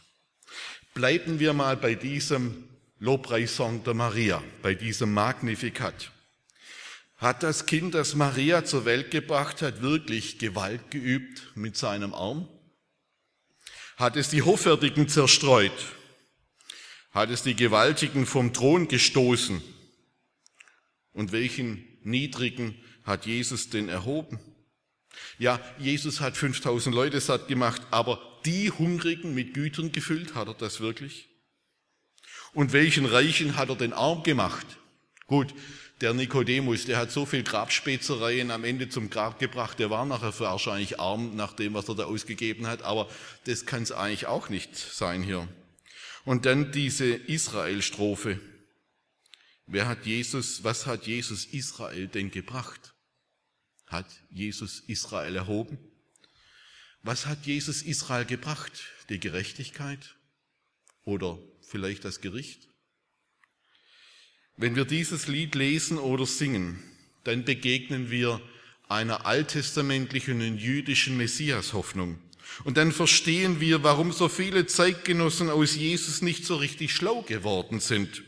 Bleiben 0.93 1.39
wir 1.39 1.53
mal 1.53 1.75
bei 1.75 1.95
diesem 1.95 2.65
Lobpreissong 2.99 3.83
der 3.83 3.95
Maria, 3.95 4.43
bei 4.61 4.75
diesem 4.75 5.11
Magnificat. 5.11 6.11
Hat 7.21 7.43
das 7.43 7.67
Kind, 7.67 7.93
das 7.93 8.15
Maria 8.15 8.65
zur 8.65 8.85
Welt 8.85 9.11
gebracht 9.11 9.61
hat, 9.61 9.83
wirklich 9.83 10.39
Gewalt 10.39 10.89
geübt 10.89 11.51
mit 11.53 11.77
seinem 11.77 12.15
Arm? 12.15 12.49
Hat 13.95 14.15
es 14.15 14.29
die 14.29 14.41
Hoffärtigen 14.41 15.07
zerstreut? 15.07 15.71
Hat 17.11 17.29
es 17.29 17.43
die 17.43 17.55
Gewaltigen 17.55 18.25
vom 18.25 18.53
Thron 18.53 18.87
gestoßen? 18.87 19.61
Und 21.13 21.31
welchen 21.31 21.85
Niedrigen 22.01 22.75
hat 23.03 23.27
Jesus 23.27 23.69
denn 23.69 23.87
erhoben? 23.87 24.39
Ja, 25.37 25.59
Jesus 25.77 26.21
hat 26.21 26.35
5000 26.35 26.95
Leute 26.95 27.21
satt 27.21 27.47
gemacht, 27.47 27.83
aber 27.91 28.19
die 28.45 28.71
Hungrigen 28.71 29.35
mit 29.35 29.53
Gütern 29.53 29.91
gefüllt, 29.91 30.33
hat 30.33 30.47
er 30.47 30.55
das 30.55 30.79
wirklich? 30.79 31.29
Und 32.53 32.73
welchen 32.73 33.05
Reichen 33.05 33.57
hat 33.57 33.69
er 33.69 33.75
den 33.75 33.93
arm 33.93 34.23
gemacht? 34.23 34.65
Gut, 35.27 35.53
der 36.01 36.13
Nikodemus, 36.13 36.85
der 36.85 36.97
hat 36.97 37.11
so 37.11 37.25
viel 37.25 37.43
Grabspezereien 37.43 38.49
am 38.51 38.63
Ende 38.63 38.89
zum 38.89 39.09
Grab 39.09 39.39
gebracht, 39.39 39.77
der 39.79 39.89
war 39.89 40.05
nachher 40.05 40.37
wahrscheinlich 40.39 40.99
arm 40.99 41.35
nach 41.35 41.53
dem, 41.53 41.73
was 41.75 41.87
er 41.87 41.95
da 41.95 42.05
ausgegeben 42.05 42.65
hat, 42.67 42.81
aber 42.81 43.09
das 43.45 43.65
kann 43.65 43.83
es 43.83 43.91
eigentlich 43.91 44.25
auch 44.25 44.49
nicht 44.49 44.75
sein 44.75 45.21
hier. 45.21 45.47
Und 46.25 46.45
dann 46.45 46.71
diese 46.71 47.05
Israel-Strophe. 47.05 48.39
Wer 49.67 49.87
hat 49.87 50.05
Jesus, 50.05 50.63
was 50.63 50.85
hat 50.85 51.07
Jesus 51.07 51.45
Israel 51.45 52.07
denn 52.07 52.31
gebracht? 52.31 52.93
Hat 53.87 54.07
Jesus 54.29 54.81
Israel 54.87 55.35
erhoben? 55.35 55.77
Was 57.03 57.25
hat 57.25 57.45
Jesus 57.45 57.81
Israel 57.81 58.25
gebracht? 58.25 58.71
Die 59.09 59.19
Gerechtigkeit 59.19 60.15
oder 61.03 61.39
vielleicht 61.61 62.05
das 62.05 62.21
Gericht? 62.21 62.70
Wenn 64.57 64.75
wir 64.75 64.85
dieses 64.85 65.27
Lied 65.27 65.55
lesen 65.55 65.97
oder 65.97 66.25
singen, 66.25 66.81
dann 67.23 67.45
begegnen 67.45 68.11
wir 68.11 68.41
einer 68.89 69.25
alttestamentlichen 69.25 70.41
und 70.41 70.57
jüdischen 70.57 71.17
Messias-Hoffnung. 71.17 72.19
Und 72.63 72.77
dann 72.77 72.91
verstehen 72.91 73.61
wir, 73.61 73.83
warum 73.83 74.11
so 74.11 74.27
viele 74.27 74.65
Zeitgenossen 74.65 75.49
aus 75.49 75.75
Jesus 75.75 76.21
nicht 76.21 76.45
so 76.45 76.57
richtig 76.57 76.93
schlau 76.93 77.21
geworden 77.21 77.79
sind. 77.79 78.23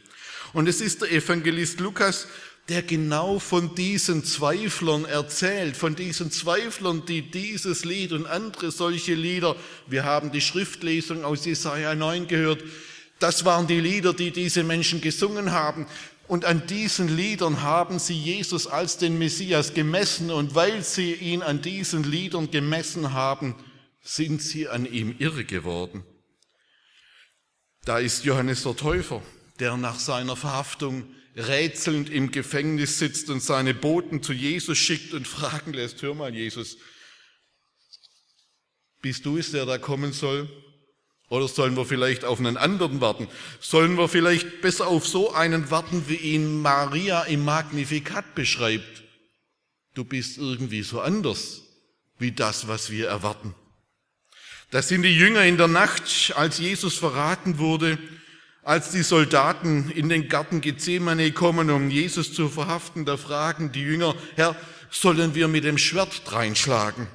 Und 0.53 0.67
es 0.69 0.81
ist 0.81 1.01
der 1.01 1.11
Evangelist 1.11 1.79
Lukas, 1.79 2.27
der 2.69 2.81
genau 2.81 3.39
von 3.39 3.75
diesen 3.75 4.23
Zweiflern 4.23 5.03
erzählt, 5.03 5.75
von 5.75 5.95
diesen 5.95 6.31
Zweiflern, 6.31 7.05
die 7.05 7.29
dieses 7.29 7.83
Lied 7.83 8.13
und 8.13 8.25
andere 8.25 8.71
solche 8.71 9.15
Lieder, 9.15 9.57
wir 9.87 10.05
haben 10.05 10.31
die 10.31 10.39
Schriftlesung 10.39 11.25
aus 11.25 11.45
Jesaja 11.45 11.93
9 11.93 12.27
gehört, 12.27 12.63
das 13.19 13.43
waren 13.43 13.67
die 13.67 13.79
Lieder, 13.79 14.13
die 14.13 14.31
diese 14.31 14.63
Menschen 14.63 15.01
gesungen 15.01 15.51
haben. 15.51 15.87
Und 16.27 16.45
an 16.45 16.65
diesen 16.67 17.15
Liedern 17.15 17.61
haben 17.61 17.99
sie 17.99 18.17
Jesus 18.17 18.67
als 18.67 18.97
den 18.97 19.17
Messias 19.17 19.73
gemessen. 19.73 20.31
Und 20.31 20.55
weil 20.55 20.83
sie 20.83 21.13
ihn 21.13 21.41
an 21.41 21.61
diesen 21.61 22.03
Liedern 22.03 22.49
gemessen 22.49 23.13
haben, 23.13 23.55
sind 24.01 24.41
sie 24.41 24.67
an 24.67 24.85
ihm 24.85 25.15
irre 25.19 25.45
geworden. 25.45 26.03
Da 27.85 27.99
ist 27.99 28.23
Johannes 28.23 28.63
der 28.63 28.75
Täufer, 28.75 29.21
der 29.59 29.75
nach 29.75 29.99
seiner 29.99 30.35
Verhaftung 30.35 31.05
rätselnd 31.35 32.09
im 32.09 32.31
Gefängnis 32.31 32.99
sitzt 32.99 33.29
und 33.29 33.41
seine 33.41 33.73
Boten 33.73 34.23
zu 34.23 34.33
Jesus 34.33 34.77
schickt 34.77 35.13
und 35.13 35.27
fragen 35.27 35.73
lässt, 35.73 36.01
hör 36.01 36.13
mal 36.13 36.33
Jesus, 36.33 36.77
bist 39.01 39.25
du 39.25 39.37
es, 39.37 39.51
der 39.51 39.65
da 39.65 39.77
kommen 39.77 40.13
soll? 40.13 40.49
Oder 41.29 41.47
sollen 41.47 41.75
wir 41.75 41.85
vielleicht 41.85 42.25
auf 42.25 42.39
einen 42.39 42.57
anderen 42.57 43.01
warten? 43.01 43.27
Sollen 43.59 43.97
wir 43.97 44.07
vielleicht 44.07 44.61
besser 44.61 44.87
auf 44.87 45.07
so 45.07 45.33
einen 45.33 45.71
warten, 45.71 46.03
wie 46.07 46.15
ihn 46.15 46.61
Maria 46.61 47.23
im 47.23 47.43
Magnificat 47.43 48.35
beschreibt? 48.35 49.03
Du 49.95 50.03
bist 50.03 50.37
irgendwie 50.37 50.83
so 50.83 51.01
anders 51.01 51.61
wie 52.19 52.31
das, 52.31 52.67
was 52.67 52.89
wir 52.89 53.07
erwarten. 53.07 53.55
Das 54.71 54.87
sind 54.87 55.03
die 55.03 55.15
Jünger 55.15 55.43
in 55.45 55.57
der 55.57 55.67
Nacht, 55.67 56.33
als 56.35 56.57
Jesus 56.57 56.95
verraten 56.95 57.59
wurde, 57.59 57.97
als 58.63 58.91
die 58.91 59.03
Soldaten 59.03 59.91
in 59.91 60.09
den 60.09 60.29
Garten 60.29 60.61
Gethsemane 60.61 61.31
kommen, 61.31 61.69
um 61.69 61.89
Jesus 61.89 62.33
zu 62.33 62.49
verhaften, 62.49 63.05
da 63.05 63.17
fragen 63.17 63.71
die 63.71 63.81
Jünger, 63.81 64.15
Herr, 64.35 64.55
sollen 64.89 65.35
wir 65.35 65.47
mit 65.47 65.63
dem 65.63 65.77
Schwert 65.77 66.21
reinschlagen? 66.31 67.07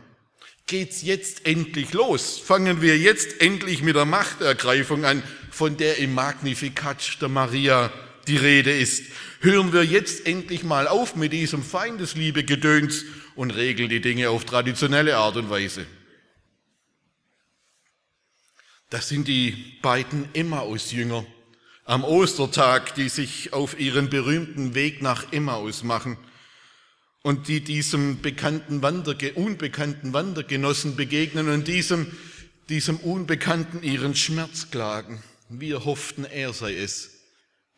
Geht's 0.69 1.03
jetzt 1.03 1.47
endlich 1.47 1.93
los. 1.93 2.39
Fangen 2.39 2.81
wir 2.81 2.97
jetzt 2.97 3.41
endlich 3.41 3.83
mit 3.83 3.97
der 3.97 4.05
Machtergreifung 4.05 5.05
an, 5.05 5.23
von 5.51 5.77
der 5.77 5.99
im 5.99 6.15
Magnificat 6.15 7.21
der 7.21 7.29
Maria 7.29 7.93
die 8.29 8.37
Rede 8.37 8.71
ist. 8.71 9.03
Hören 9.41 9.73
wir 9.73 9.83
jetzt 9.83 10.27
endlich 10.27 10.63
mal 10.63 10.87
auf 10.87 11.17
mit 11.17 11.33
diesem 11.33 11.63
Feindesliebe-Gedöns 11.65 13.05
und 13.35 13.51
regeln 13.51 13.89
die 13.89 14.01
Dinge 14.01 14.31
auf 14.31 14.45
traditionelle 14.45 15.17
Art 15.17 15.37
und 15.37 15.51
Weise. 15.51 15.87
Das 18.91 19.09
sind 19.09 19.27
die 19.27 19.79
beiden 19.83 20.29
Emmaus-Jünger 20.35 21.27
am 21.85 22.05
Ostertag, 22.05 22.95
die 22.95 23.09
sich 23.09 23.53
auf 23.53 23.81
ihren 23.81 24.11
berühmten 24.11 24.75
Weg 24.75 25.03
nach 25.03 25.33
Emmaus 25.33 25.83
machen 25.83 26.19
und 27.23 27.49
die 27.49 27.61
diesem 27.61 28.21
bekannten 28.21 28.83
Wanderge 28.83 29.35
unbekannten 29.35 30.13
Wandergenossen 30.13 30.97
begegnen 30.97 31.49
und 31.49 31.69
diesem, 31.69 32.07
diesem 32.69 32.99
Unbekannten 32.99 33.83
ihren 33.83 34.15
Schmerz 34.15 34.71
klagen. 34.71 35.23
Wir 35.49 35.85
hofften, 35.85 36.25
er 36.25 36.53
sei 36.53 36.77
es, 36.77 37.11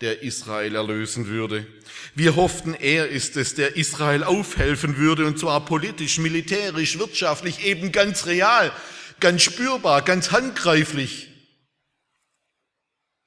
der 0.00 0.22
Israel 0.22 0.74
erlösen 0.74 1.26
würde. 1.26 1.66
Wir 2.14 2.36
hofften, 2.36 2.74
er 2.74 3.08
ist 3.08 3.36
es, 3.36 3.54
der 3.54 3.76
Israel 3.76 4.24
aufhelfen 4.24 4.96
würde, 4.96 5.26
und 5.26 5.38
zwar 5.38 5.64
politisch, 5.64 6.18
militärisch, 6.18 6.98
wirtschaftlich, 6.98 7.64
eben 7.64 7.92
ganz 7.92 8.26
real, 8.26 8.72
ganz 9.20 9.42
spürbar, 9.42 10.02
ganz 10.02 10.32
handgreiflich. 10.32 11.28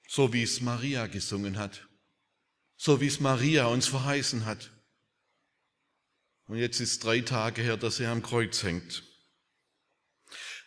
So 0.08 0.34
wie 0.34 0.44
es 0.44 0.62
Maria 0.62 1.08
gesungen 1.08 1.58
hat, 1.58 1.88
so 2.76 3.02
wie 3.02 3.08
es 3.08 3.20
Maria 3.20 3.66
uns 3.68 3.88
verheißen 3.88 4.46
hat. 4.46 4.73
Und 6.48 6.58
jetzt 6.58 6.80
ist 6.80 7.04
drei 7.04 7.22
Tage 7.22 7.62
her, 7.62 7.78
dass 7.78 8.00
er 8.00 8.12
am 8.12 8.22
Kreuz 8.22 8.64
hängt. 8.64 9.04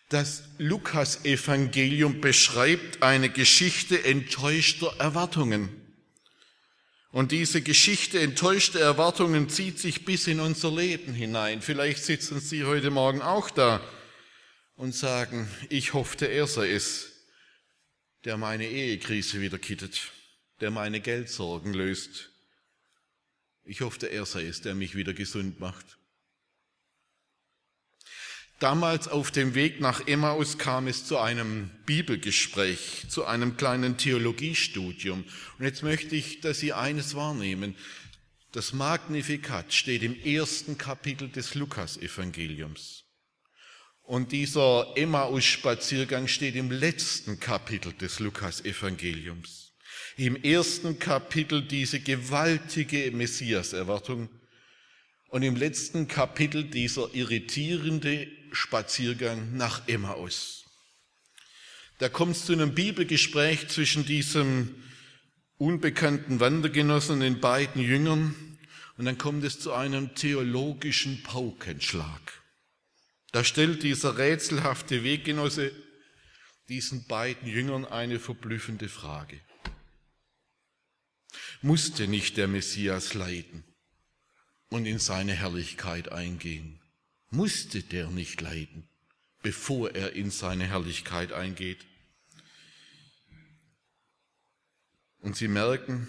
Das 0.08 0.44
Lukas-Evangelium 0.58 2.20
beschreibt 2.20 3.02
eine 3.02 3.28
Geschichte 3.28 4.04
enttäuschter 4.04 4.94
Erwartungen. 4.98 5.68
Und 7.10 7.32
diese 7.32 7.60
Geschichte 7.62 8.20
enttäuschter 8.20 8.78
Erwartungen 8.78 9.48
zieht 9.48 9.78
sich 9.78 10.04
bis 10.04 10.26
in 10.26 10.38
unser 10.38 10.70
Leben 10.70 11.12
hinein. 11.12 11.60
Vielleicht 11.60 12.04
sitzen 12.04 12.40
Sie 12.40 12.64
heute 12.64 12.90
Morgen 12.90 13.22
auch 13.22 13.50
da 13.50 13.80
und 14.76 14.94
sagen, 14.94 15.48
ich 15.70 15.94
hoffte, 15.94 16.26
er 16.26 16.46
sei 16.46 16.70
es, 16.70 17.12
der 18.24 18.36
meine 18.36 18.68
Ehekrise 18.68 19.40
wieder 19.40 19.58
kittet, 19.58 20.12
der 20.60 20.70
meine 20.70 21.00
Geldsorgen 21.00 21.72
löst, 21.72 22.30
ich 23.66 23.80
hoffe, 23.80 24.06
er 24.06 24.24
sei 24.24 24.46
es, 24.46 24.60
der 24.60 24.74
mich 24.74 24.94
wieder 24.94 25.12
gesund 25.12 25.58
macht. 25.60 25.98
Damals 28.58 29.08
auf 29.08 29.30
dem 29.30 29.54
Weg 29.54 29.80
nach 29.80 30.06
Emmaus 30.06 30.56
kam 30.56 30.86
es 30.86 31.04
zu 31.04 31.18
einem 31.18 31.70
Bibelgespräch, 31.84 33.04
zu 33.08 33.26
einem 33.26 33.58
kleinen 33.58 33.98
Theologiestudium. 33.98 35.24
Und 35.58 35.64
jetzt 35.64 35.82
möchte 35.82 36.16
ich, 36.16 36.40
dass 36.40 36.60
Sie 36.60 36.72
eines 36.72 37.14
wahrnehmen. 37.14 37.74
Das 38.52 38.72
Magnifikat 38.72 39.74
steht 39.74 40.02
im 40.02 40.18
ersten 40.18 40.78
Kapitel 40.78 41.28
des 41.28 41.54
Lukas-Evangeliums. 41.54 43.04
Und 44.02 44.32
dieser 44.32 44.92
Emmaus-Spaziergang 44.96 46.28
steht 46.28 46.54
im 46.54 46.70
letzten 46.70 47.38
Kapitel 47.40 47.92
des 47.92 48.20
Lukas-Evangeliums 48.20 49.65
im 50.16 50.36
ersten 50.42 50.98
Kapitel 50.98 51.62
diese 51.62 52.00
gewaltige 52.00 53.10
Messias-Erwartung 53.12 54.28
und 55.28 55.42
im 55.42 55.56
letzten 55.56 56.08
Kapitel 56.08 56.64
dieser 56.64 57.14
irritierende 57.14 58.26
Spaziergang 58.52 59.56
nach 59.56 59.86
Emmaus. 59.88 60.64
Da 61.98 62.08
kommt 62.08 62.36
es 62.36 62.46
zu 62.46 62.52
einem 62.52 62.74
Bibelgespräch 62.74 63.68
zwischen 63.68 64.06
diesem 64.06 64.74
unbekannten 65.58 66.40
Wandergenossen 66.40 67.14
und 67.14 67.20
den 67.20 67.40
beiden 67.40 67.82
Jüngern 67.82 68.34
und 68.96 69.04
dann 69.04 69.18
kommt 69.18 69.44
es 69.44 69.60
zu 69.60 69.72
einem 69.72 70.14
theologischen 70.14 71.22
Paukenschlag. 71.22 72.42
Da 73.32 73.44
stellt 73.44 73.82
dieser 73.82 74.16
rätselhafte 74.16 75.04
Weggenosse 75.04 75.72
diesen 76.70 77.06
beiden 77.06 77.48
Jüngern 77.48 77.84
eine 77.84 78.18
verblüffende 78.18 78.88
Frage. 78.88 79.40
Musste 81.62 82.06
nicht 82.06 82.36
der 82.36 82.48
Messias 82.48 83.14
leiden 83.14 83.64
und 84.68 84.86
in 84.86 84.98
seine 84.98 85.32
Herrlichkeit 85.32 86.12
eingehen? 86.12 86.80
Musste 87.30 87.82
der 87.82 88.10
nicht 88.10 88.40
leiden, 88.40 88.88
bevor 89.42 89.94
er 89.94 90.12
in 90.12 90.30
seine 90.30 90.66
Herrlichkeit 90.66 91.32
eingeht? 91.32 91.84
Und 95.20 95.36
sie 95.36 95.48
merken, 95.48 96.08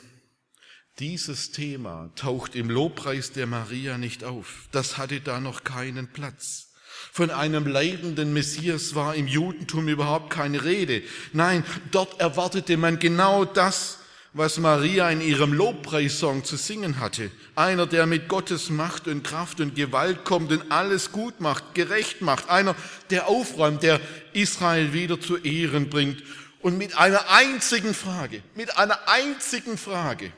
dieses 1.00 1.51
Thema 1.51 2.12
taucht 2.16 2.56
im 2.56 2.70
Lobpreis 2.70 3.32
der 3.32 3.48
Maria 3.48 3.98
nicht 3.98 4.24
auf. 4.24 4.68
Das 4.72 4.98
hatte 4.98 5.22
da 5.22 5.39
noch 5.39 5.63
keinen 5.63 6.08
Platz. 6.12 6.74
Von 7.12 7.30
einem 7.30 7.68
leidenden 7.68 8.34
Messias 8.34 8.96
war 8.96 9.16
im 9.16 9.27
Judentum 9.27 9.88
überhaupt 9.88 10.32
keine 10.32 10.63
Rede. 10.63 11.04
Nein, 11.34 11.63
dort 11.92 12.20
erwartete 12.20 12.77
man 12.77 13.00
genau 13.00 13.46
das, 13.46 13.97
was 14.38 14.60
Maria 14.60 15.10
in 15.10 15.22
ihrem 15.22 15.53
Lobpreissong 15.53 16.44
zu 16.44 16.58
singen 16.58 17.00
hatte. 17.00 17.32
Einer, 17.56 17.88
der 17.88 18.06
mit 18.06 18.27
Gottes 18.27 18.70
Macht 18.70 19.08
und 19.08 19.24
Kraft 19.24 19.60
und 19.60 19.75
Gewalt 19.75 20.25
kommt 20.25 20.51
und 20.51 20.72
alles 20.72 21.12
gut 21.12 21.41
macht, 21.41 21.74
gerecht 21.74 22.22
macht. 22.22 22.50
Einer, 22.50 22.75
der 23.10 23.27
aufräumt, 23.27 23.84
der 23.84 24.00
Israel 24.34 24.94
wieder 24.94 25.20
zu 25.20 25.38
Ehren 25.38 25.89
bringt. 25.89 26.24
Und 26.62 26.77
mit 26.77 26.98
einer 26.98 27.29
einzigen 27.29 27.94
Frage, 27.94 28.41
mit 28.56 28.77
einer 28.77 29.08
einzigen 29.08 29.77
Frage 29.77 30.32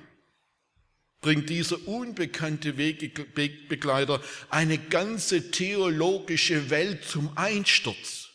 bringt 1.21 1.49
dieser 1.49 1.87
unbekannte 1.87 2.77
Wegbegleiter 2.77 4.21
eine 4.49 4.77
ganze 4.77 5.51
theologische 5.51 6.69
Welt 6.69 7.03
zum 7.03 7.31
Einsturz. 7.35 8.28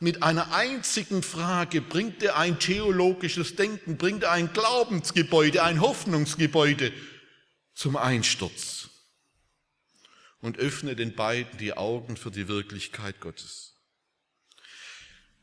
Mit 0.00 0.22
einer 0.22 0.52
einzigen 0.52 1.22
Frage 1.22 1.80
bringt 1.80 2.22
er 2.22 2.36
ein 2.36 2.60
theologisches 2.60 3.56
Denken, 3.56 3.96
bringt 3.96 4.22
er 4.22 4.32
ein 4.32 4.52
Glaubensgebäude, 4.52 5.62
ein 5.64 5.80
Hoffnungsgebäude 5.80 6.92
zum 7.74 7.96
Einsturz 7.96 8.90
und 10.40 10.58
öffnet 10.58 11.00
den 11.00 11.16
beiden 11.16 11.58
die 11.58 11.72
Augen 11.72 12.16
für 12.16 12.30
die 12.30 12.46
Wirklichkeit 12.46 13.20
Gottes. 13.20 13.74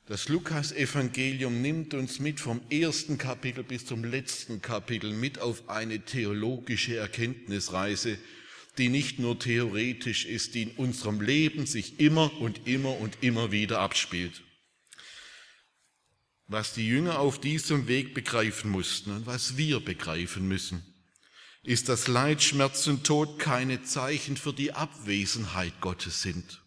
Das 0.07 0.29
Lukas-Evangelium 0.29 1.61
nimmt 1.61 1.93
uns 1.93 2.19
mit 2.19 2.39
vom 2.39 2.61
ersten 2.69 3.17
Kapitel 3.17 3.63
bis 3.63 3.85
zum 3.85 4.03
letzten 4.03 4.61
Kapitel 4.61 5.11
mit 5.11 5.39
auf 5.39 5.67
eine 5.67 5.99
theologische 6.05 6.95
Erkenntnisreise, 6.95 8.19
die 8.77 8.89
nicht 8.89 9.19
nur 9.19 9.39
theoretisch 9.39 10.25
ist, 10.25 10.55
die 10.55 10.63
in 10.63 10.71
unserem 10.71 11.21
Leben 11.21 11.65
sich 11.65 11.99
immer 11.99 12.39
und 12.39 12.67
immer 12.67 12.99
und 12.99 13.17
immer 13.21 13.51
wieder 13.51 13.79
abspielt. 13.79 14.43
Was 16.47 16.73
die 16.73 16.87
Jünger 16.87 17.19
auf 17.19 17.39
diesem 17.39 17.87
Weg 17.87 18.13
begreifen 18.13 18.69
mussten 18.69 19.11
und 19.11 19.25
was 19.25 19.57
wir 19.57 19.79
begreifen 19.79 20.47
müssen, 20.47 20.85
ist, 21.63 21.89
dass 21.89 22.07
Leid, 22.07 22.43
Schmerz 22.43 22.85
und 22.87 23.03
Tod 23.05 23.39
keine 23.39 23.83
Zeichen 23.83 24.37
für 24.37 24.53
die 24.53 24.73
Abwesenheit 24.73 25.81
Gottes 25.81 26.21
sind. 26.21 26.61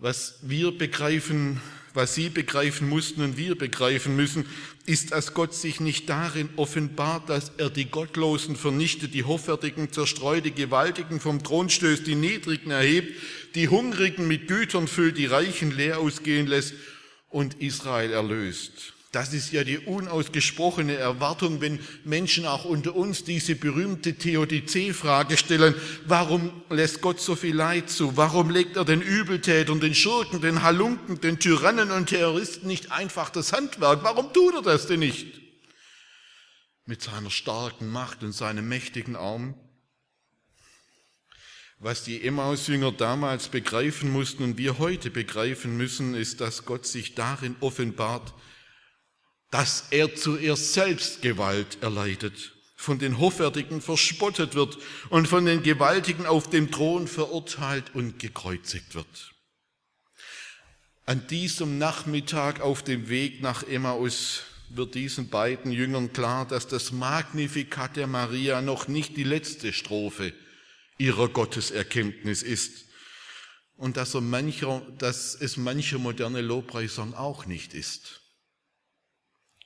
Was 0.00 0.38
wir 0.42 0.70
begreifen, 0.70 1.60
was 1.92 2.14
sie 2.14 2.28
begreifen 2.28 2.88
mussten 2.88 3.20
und 3.20 3.36
wir 3.36 3.58
begreifen 3.58 4.14
müssen, 4.14 4.46
ist, 4.86 5.10
dass 5.10 5.34
Gott 5.34 5.52
sich 5.54 5.80
nicht 5.80 6.08
darin 6.08 6.48
offenbart, 6.54 7.28
dass 7.28 7.50
er 7.58 7.68
die 7.68 7.86
Gottlosen 7.86 8.54
vernichtet, 8.54 9.12
die 9.12 9.24
Hoffärtigen 9.24 9.90
zerstreut, 9.90 10.44
die 10.44 10.52
Gewaltigen 10.52 11.18
vom 11.18 11.42
Thron 11.42 11.68
stößt, 11.68 12.06
die 12.06 12.14
Niedrigen 12.14 12.70
erhebt, 12.70 13.12
die 13.56 13.68
Hungrigen 13.68 14.28
mit 14.28 14.46
Gütern 14.46 14.86
füllt, 14.86 15.18
die 15.18 15.26
Reichen 15.26 15.72
leer 15.72 15.98
ausgehen 15.98 16.46
lässt 16.46 16.74
und 17.28 17.60
Israel 17.60 18.12
erlöst. 18.12 18.94
Das 19.10 19.32
ist 19.32 19.52
ja 19.52 19.64
die 19.64 19.78
unausgesprochene 19.78 20.94
Erwartung, 20.96 21.62
wenn 21.62 21.80
Menschen 22.04 22.44
auch 22.44 22.66
unter 22.66 22.94
uns 22.94 23.24
diese 23.24 23.54
berühmte 23.54 24.14
Theodizee-Frage 24.14 25.38
stellen, 25.38 25.74
warum 26.04 26.62
lässt 26.68 27.00
Gott 27.00 27.18
so 27.18 27.34
viel 27.34 27.56
Leid 27.56 27.88
zu? 27.88 28.18
Warum 28.18 28.50
legt 28.50 28.76
er 28.76 28.84
den 28.84 29.00
Übeltätern, 29.00 29.80
den 29.80 29.94
Schurken, 29.94 30.42
den 30.42 30.62
Halunken, 30.62 31.22
den 31.22 31.38
Tyrannen 31.38 31.90
und 31.90 32.10
Terroristen 32.10 32.66
nicht 32.66 32.92
einfach 32.92 33.30
das 33.30 33.54
Handwerk? 33.54 34.02
Warum 34.02 34.30
tut 34.34 34.56
er 34.56 34.62
das 34.62 34.86
denn 34.86 35.00
nicht? 35.00 35.40
Mit 36.84 37.00
seiner 37.00 37.30
starken 37.30 37.88
Macht 37.88 38.22
und 38.22 38.32
seinem 38.32 38.68
mächtigen 38.68 39.16
Arm? 39.16 39.54
Was 41.78 42.04
die 42.04 42.22
Emmaus-Jünger 42.22 42.92
damals 42.92 43.48
begreifen 43.48 44.12
mussten 44.12 44.42
und 44.42 44.58
wir 44.58 44.78
heute 44.78 45.10
begreifen 45.10 45.78
müssen, 45.78 46.14
ist, 46.14 46.42
dass 46.42 46.66
Gott 46.66 46.86
sich 46.86 47.14
darin 47.14 47.56
offenbart, 47.60 48.34
dass 49.50 49.86
er 49.90 50.14
zuerst 50.14 50.74
selbst 50.74 51.22
Gewalt 51.22 51.82
erleidet, 51.82 52.52
von 52.76 52.98
den 52.98 53.18
Hoffärtigen 53.18 53.80
verspottet 53.80 54.54
wird 54.54 54.78
und 55.10 55.26
von 55.26 55.44
den 55.44 55.62
Gewaltigen 55.62 56.26
auf 56.26 56.50
dem 56.50 56.70
Thron 56.70 57.08
verurteilt 57.08 57.94
und 57.94 58.18
gekreuzigt 58.18 58.94
wird. 58.94 59.32
An 61.06 61.26
diesem 61.26 61.78
Nachmittag 61.78 62.60
auf 62.60 62.82
dem 62.82 63.08
Weg 63.08 63.40
nach 63.40 63.62
Emmaus 63.62 64.42
wird 64.68 64.94
diesen 64.94 65.30
beiden 65.30 65.72
Jüngern 65.72 66.12
klar, 66.12 66.46
dass 66.46 66.68
das 66.68 66.92
Magnificat 66.92 67.96
der 67.96 68.06
Maria 68.06 68.60
noch 68.60 68.88
nicht 68.88 69.16
die 69.16 69.24
letzte 69.24 69.72
Strophe 69.72 70.34
ihrer 70.98 71.28
Gotteserkenntnis 71.28 72.42
ist 72.42 72.84
und 73.76 73.96
dass, 73.96 74.14
er 74.14 74.20
mancher, 74.20 74.82
dass 74.98 75.34
es 75.34 75.56
manche 75.56 75.98
moderne 75.98 76.42
Lobpreisung 76.42 77.14
auch 77.14 77.46
nicht 77.46 77.72
ist. 77.72 78.20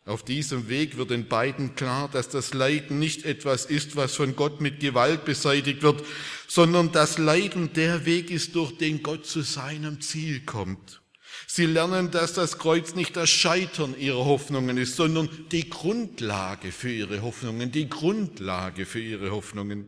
Auf 0.04 0.24
diesem 0.24 0.68
Weg 0.68 0.96
wird 0.96 1.10
den 1.10 1.28
beiden 1.28 1.76
klar, 1.76 2.08
dass 2.12 2.28
das 2.28 2.54
Leiden 2.54 2.98
nicht 2.98 3.24
etwas 3.24 3.66
ist, 3.66 3.94
was 3.94 4.16
von 4.16 4.34
Gott 4.34 4.60
mit 4.60 4.80
Gewalt 4.80 5.24
beseitigt 5.24 5.82
wird, 5.82 6.02
sondern 6.48 6.90
das 6.90 7.18
Leiden 7.18 7.72
der 7.74 8.04
Weg 8.04 8.32
ist, 8.32 8.56
durch 8.56 8.76
den 8.76 9.04
Gott 9.04 9.26
zu 9.26 9.42
seinem 9.42 10.00
Ziel 10.00 10.40
kommt. 10.40 11.02
Sie 11.46 11.66
lernen, 11.66 12.10
dass 12.10 12.32
das 12.32 12.58
Kreuz 12.58 12.96
nicht 12.96 13.16
das 13.16 13.30
Scheitern 13.30 13.94
ihrer 13.96 14.24
Hoffnungen 14.24 14.76
ist, 14.76 14.96
sondern 14.96 15.28
die 15.52 15.70
Grundlage 15.70 16.72
für 16.72 16.90
ihre 16.90 17.22
Hoffnungen, 17.22 17.70
die 17.70 17.88
Grundlage 17.88 18.86
für 18.86 19.00
ihre 19.00 19.30
Hoffnungen. 19.30 19.86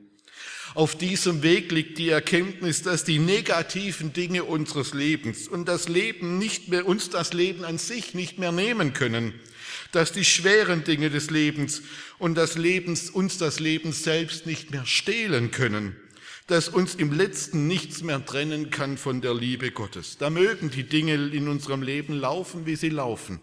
Auf 0.75 0.97
diesem 0.97 1.43
Weg 1.43 1.73
liegt 1.73 1.99
die 1.99 2.11
Erkenntnis, 2.11 2.83
dass 2.83 3.03
die 3.03 3.19
negativen 3.19 4.13
Dinge 4.13 4.45
unseres 4.45 4.95
Lebens 4.95 5.49
und 5.49 5.67
das 5.67 5.89
Leben 5.89 6.39
nicht 6.39 6.69
mehr, 6.69 6.87
uns 6.87 7.11
das 7.11 7.33
Leben 7.33 7.65
an 7.65 7.79
sich 7.79 8.15
nicht 8.15 8.39
mehr 8.39 8.53
nehmen 8.53 8.93
können 8.93 9.35
dass 9.95 10.13
die 10.13 10.25
schweren 10.25 10.85
Dinge 10.85 11.11
des 11.11 11.31
Lebens 11.31 11.83
und 12.19 12.35
das 12.37 12.57
Lebens, 12.57 13.11
uns 13.11 13.39
das 13.39 13.61
Leben 13.61 13.93
selbst 13.93 14.47
nicht 14.47 14.71
mehr 14.71 14.87
stehlen 14.87 15.51
können, 15.51 15.97
dass 16.47 16.69
uns 16.69 16.95
im 16.95 17.13
letzten 17.13 17.67
nichts 17.67 18.03
mehr 18.03 18.25
trennen 18.25 18.71
kann 18.71 18.99
von 18.99 19.21
der 19.21 19.35
Liebe 19.35 19.71
Gottes. 19.71 20.19
Da 20.19 20.31
mögen 20.31 20.71
die 20.71 20.85
Dinge 20.85 21.15
in 21.15 21.49
unserem 21.49 21.83
Leben 21.83 22.15
laufen, 22.15 22.67
wie 22.67 22.77
sie 22.77 22.91
laufen. 22.91 23.41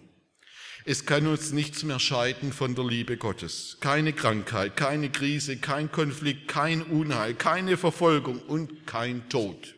Es 0.84 1.06
kann 1.06 1.28
uns 1.28 1.52
nichts 1.52 1.84
mehr 1.84 2.00
scheiden 2.00 2.54
von 2.54 2.74
der 2.74 2.86
Liebe 2.86 3.18
Gottes. 3.18 3.78
Keine 3.82 4.14
Krankheit, 4.14 4.76
keine 4.76 5.12
Krise, 5.12 5.58
kein 5.58 5.92
Konflikt, 5.92 6.48
kein 6.48 6.82
Unheil, 6.82 7.36
keine 7.36 7.78
Verfolgung 7.78 8.40
und 8.42 8.88
kein 8.88 9.30
Tod 9.30 9.76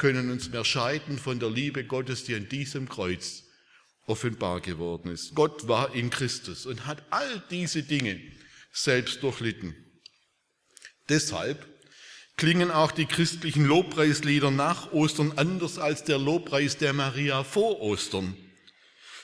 können 0.00 0.30
uns 0.30 0.48
mehr 0.48 0.64
scheiden 0.64 1.18
von 1.18 1.38
der 1.38 1.50
Liebe 1.50 1.84
Gottes, 1.84 2.24
die 2.24 2.34
an 2.34 2.48
diesem 2.48 2.88
Kreuz 2.88 3.44
offenbar 4.06 4.60
geworden 4.60 5.10
ist. 5.10 5.34
Gott 5.34 5.68
war 5.68 5.94
in 5.94 6.10
Christus 6.10 6.66
und 6.66 6.86
hat 6.86 7.02
all 7.10 7.42
diese 7.50 7.82
Dinge 7.82 8.20
selbst 8.72 9.22
durchlitten. 9.22 9.74
Deshalb 11.08 11.66
klingen 12.36 12.70
auch 12.70 12.92
die 12.92 13.06
christlichen 13.06 13.66
Lobpreislieder 13.66 14.50
nach 14.50 14.92
Ostern 14.92 15.32
anders 15.36 15.78
als 15.78 16.04
der 16.04 16.18
Lobpreis 16.18 16.78
der 16.78 16.92
Maria 16.92 17.44
vor 17.44 17.80
Ostern. 17.80 18.36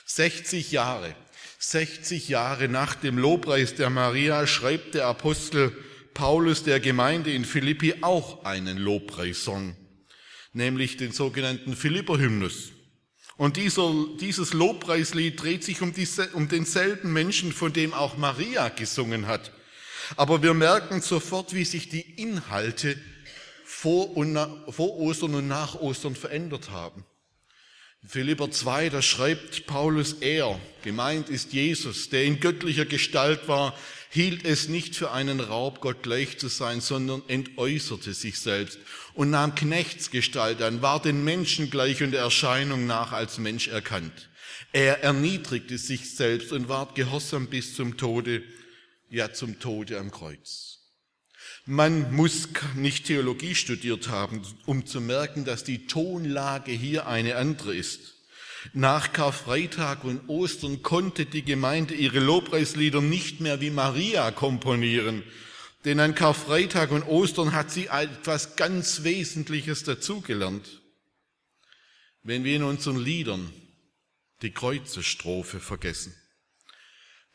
60 0.05 0.71
Jahre, 0.71 1.15
60 1.59 2.29
Jahre 2.29 2.67
nach 2.67 2.95
dem 2.95 3.17
Lobpreis 3.17 3.75
der 3.75 3.89
Maria 3.89 4.45
schreibt 4.45 4.93
der 4.93 5.07
Apostel 5.07 5.75
Paulus 6.13 6.63
der 6.63 6.79
Gemeinde 6.79 7.31
in 7.31 7.45
Philippi 7.45 7.95
auch 8.01 8.43
einen 8.43 8.77
Lobpreissong, 8.77 9.75
nämlich 10.53 10.97
den 10.97 11.11
sogenannten 11.11 11.75
Philipperhymnus. 11.75 12.71
Und 13.37 13.57
dieser, 13.57 13.93
dieses 14.19 14.53
Lobpreislied 14.53 15.41
dreht 15.41 15.63
sich 15.63 15.81
um, 15.81 15.93
diese, 15.93 16.29
um 16.29 16.47
denselben 16.47 17.13
Menschen, 17.13 17.51
von 17.53 17.71
dem 17.71 17.93
auch 17.93 18.17
Maria 18.17 18.69
gesungen 18.69 19.27
hat. 19.27 19.51
Aber 20.15 20.41
wir 20.41 20.53
merken 20.53 21.01
sofort, 21.01 21.53
wie 21.53 21.65
sich 21.65 21.89
die 21.89 22.01
Inhalte 22.21 22.97
vor, 23.63 24.17
und 24.17 24.33
nach, 24.33 24.49
vor 24.69 24.97
Ostern 24.97 25.35
und 25.35 25.47
nach 25.47 25.75
Ostern 25.75 26.15
verändert 26.15 26.71
haben. 26.71 27.05
Philipper 28.05 28.51
2, 28.51 28.89
da 28.89 29.01
schreibt 29.01 29.65
Paulus, 29.65 30.13
er, 30.21 30.59
gemeint 30.83 31.29
ist 31.29 31.51
Jesus, 31.51 32.09
der 32.09 32.23
in 32.23 32.39
göttlicher 32.39 32.85
Gestalt 32.85 33.47
war, 33.47 33.77
hielt 34.09 34.45
es 34.45 34.69
nicht 34.69 34.95
für 34.95 35.11
einen 35.11 35.39
Raub, 35.39 35.81
Gott 35.81 36.03
gleich 36.03 36.37
zu 36.37 36.47
sein, 36.47 36.79
sondern 36.79 37.21
entäußerte 37.27 38.13
sich 38.13 38.39
selbst 38.39 38.79
und 39.13 39.31
nahm 39.31 39.55
Knechtsgestalt 39.55 40.61
an, 40.61 40.81
war 40.81 41.01
den 41.01 41.23
Menschen 41.23 41.69
gleich 41.69 42.01
und 42.01 42.11
der 42.11 42.21
Erscheinung 42.21 42.85
nach 42.85 43.11
als 43.11 43.39
Mensch 43.39 43.67
erkannt. 43.67 44.29
Er 44.71 45.03
erniedrigte 45.03 45.77
sich 45.77 46.15
selbst 46.15 46.51
und 46.51 46.69
ward 46.69 46.95
gehorsam 46.95 47.47
bis 47.47 47.75
zum 47.75 47.97
Tode, 47.97 48.43
ja 49.09 49.33
zum 49.33 49.59
Tode 49.59 49.97
am 49.97 50.11
Kreuz. 50.11 50.76
Man 51.69 52.15
muss 52.15 52.47
nicht 52.75 53.07
Theologie 53.07 53.53
studiert 53.53 54.07
haben, 54.07 54.41
um 54.65 54.85
zu 54.85 55.01
merken, 55.01 55.43
dass 55.43 55.65
die 55.65 55.85
Tonlage 55.85 56.71
hier 56.71 57.07
eine 57.07 57.35
andere 57.35 57.75
ist. 57.75 58.15
Nach 58.71 59.11
Karfreitag 59.11 60.05
und 60.05 60.29
Ostern 60.29 60.81
konnte 60.81 61.25
die 61.25 61.43
Gemeinde 61.43 61.93
ihre 61.93 62.19
Lobpreislieder 62.19 63.01
nicht 63.01 63.41
mehr 63.41 63.59
wie 63.59 63.69
Maria 63.69 64.31
komponieren, 64.31 65.23
denn 65.83 65.99
an 65.99 66.15
Karfreitag 66.15 66.91
und 66.91 67.03
Ostern 67.03 67.51
hat 67.51 67.69
sie 67.69 67.87
etwas 67.87 68.55
ganz 68.55 69.03
Wesentliches 69.03 69.83
dazugelernt. 69.83 70.81
Wenn 72.23 72.45
wir 72.45 72.55
in 72.55 72.63
unseren 72.63 72.97
Liedern 72.97 73.51
die 74.41 74.51
Kreuzestrophe 74.51 75.59
vergessen, 75.59 76.15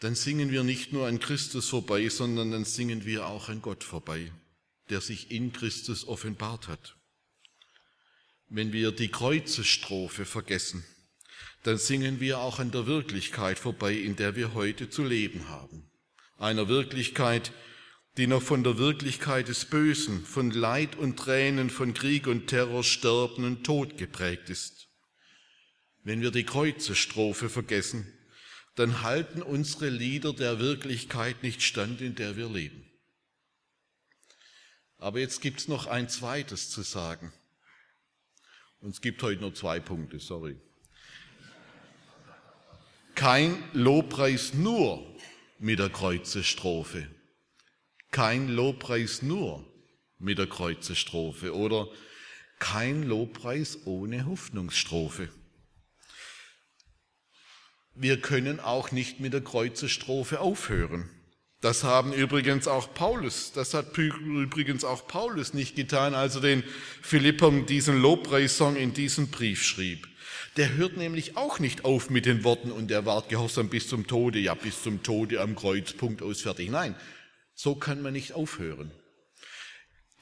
dann 0.02 0.16
singen 0.16 0.50
wir 0.50 0.64
nicht 0.64 0.92
nur 0.92 1.06
an 1.06 1.20
Christus 1.20 1.68
vorbei, 1.68 2.08
sondern 2.08 2.50
dann 2.50 2.64
singen 2.64 3.04
wir 3.04 3.28
auch 3.28 3.48
an 3.48 3.62
Gott 3.62 3.84
vorbei, 3.84 4.32
der 4.90 5.00
sich 5.00 5.30
in 5.30 5.52
Christus 5.52 6.08
offenbart 6.08 6.66
hat. 6.66 6.96
Wenn 8.48 8.72
wir 8.72 8.90
die 8.90 9.12
Kreuzestrophe 9.12 10.24
vergessen, 10.24 10.84
dann 11.62 11.78
singen 11.78 12.18
wir 12.18 12.40
auch 12.40 12.58
an 12.58 12.72
der 12.72 12.88
Wirklichkeit 12.88 13.60
vorbei, 13.60 13.94
in 13.94 14.16
der 14.16 14.34
wir 14.34 14.54
heute 14.54 14.90
zu 14.90 15.04
leben 15.04 15.48
haben. 15.48 15.88
Einer 16.36 16.66
Wirklichkeit, 16.66 17.52
die 18.16 18.26
noch 18.26 18.42
von 18.42 18.64
der 18.64 18.78
Wirklichkeit 18.78 19.46
des 19.46 19.66
Bösen, 19.66 20.24
von 20.24 20.50
Leid 20.50 20.96
und 20.96 21.16
Tränen, 21.16 21.70
von 21.70 21.94
Krieg 21.94 22.26
und 22.26 22.48
Terror, 22.48 22.82
Sterben 22.82 23.44
und 23.44 23.62
Tod 23.62 23.98
geprägt 23.98 24.50
ist. 24.50 24.88
Wenn 26.02 26.22
wir 26.22 26.32
die 26.32 26.44
Kreuzestrophe 26.44 27.48
vergessen, 27.48 28.12
dann 28.74 29.02
halten 29.02 29.42
unsere 29.42 29.88
Lieder 29.88 30.32
der 30.32 30.58
Wirklichkeit 30.58 31.42
nicht 31.42 31.62
stand, 31.62 32.00
in 32.00 32.14
der 32.14 32.36
wir 32.36 32.48
leben. 32.48 32.90
Aber 34.98 35.18
jetzt 35.18 35.40
gibt's 35.40 35.68
noch 35.68 35.86
ein 35.86 36.08
zweites 36.08 36.70
zu 36.70 36.82
sagen. 36.82 37.32
Und 38.80 38.90
es 38.90 39.00
gibt 39.00 39.22
heute 39.22 39.40
nur 39.40 39.54
zwei 39.54 39.80
Punkte, 39.80 40.18
sorry. 40.18 40.56
Kein 43.14 43.62
Lobpreis 43.72 44.54
nur 44.54 45.04
mit 45.58 45.78
der 45.78 45.90
Kreuzestrophe. 45.90 47.08
Kein 48.10 48.48
Lobpreis 48.48 49.22
nur 49.22 49.66
mit 50.18 50.38
der 50.38 50.46
Kreuzestrophe 50.46 51.54
oder 51.54 51.88
kein 52.58 53.02
Lobpreis 53.02 53.86
ohne 53.86 54.24
Hoffnungsstrophe. 54.26 55.28
Wir 57.94 58.20
können 58.20 58.58
auch 58.58 58.90
nicht 58.90 59.20
mit 59.20 59.34
der 59.34 59.42
Kreuzestrophe 59.42 60.40
aufhören. 60.40 61.10
Das 61.60 61.84
haben 61.84 62.12
übrigens 62.12 62.66
auch 62.66 62.92
Paulus, 62.92 63.52
das 63.52 63.74
hat 63.74 63.96
übrigens 63.96 64.82
auch 64.82 65.06
Paulus 65.06 65.54
nicht 65.54 65.76
getan, 65.76 66.14
als 66.14 66.34
er 66.34 66.40
den 66.40 66.64
Philippern 67.02 67.66
diesen 67.66 68.00
Lobpreissong 68.00 68.74
in 68.74 68.94
diesem 68.94 69.28
Brief 69.28 69.62
schrieb. 69.62 70.08
Der 70.56 70.74
hört 70.74 70.96
nämlich 70.96 71.36
auch 71.36 71.60
nicht 71.60 71.84
auf 71.84 72.10
mit 72.10 72.26
den 72.26 72.44
Worten 72.44 72.72
und 72.72 72.90
er 72.90 73.06
ward 73.06 73.28
gehorsam 73.28 73.68
bis 73.68 73.88
zum 73.88 74.06
Tode, 74.06 74.38
ja 74.40 74.54
bis 74.54 74.82
zum 74.82 75.02
Tode 75.02 75.40
am 75.40 75.54
Kreuz, 75.54 75.92
Punkt 75.92 76.20
aus, 76.20 76.42
fertig. 76.42 76.70
Nein, 76.70 76.96
so 77.54 77.76
kann 77.76 78.02
man 78.02 78.14
nicht 78.14 78.32
aufhören. 78.32 78.90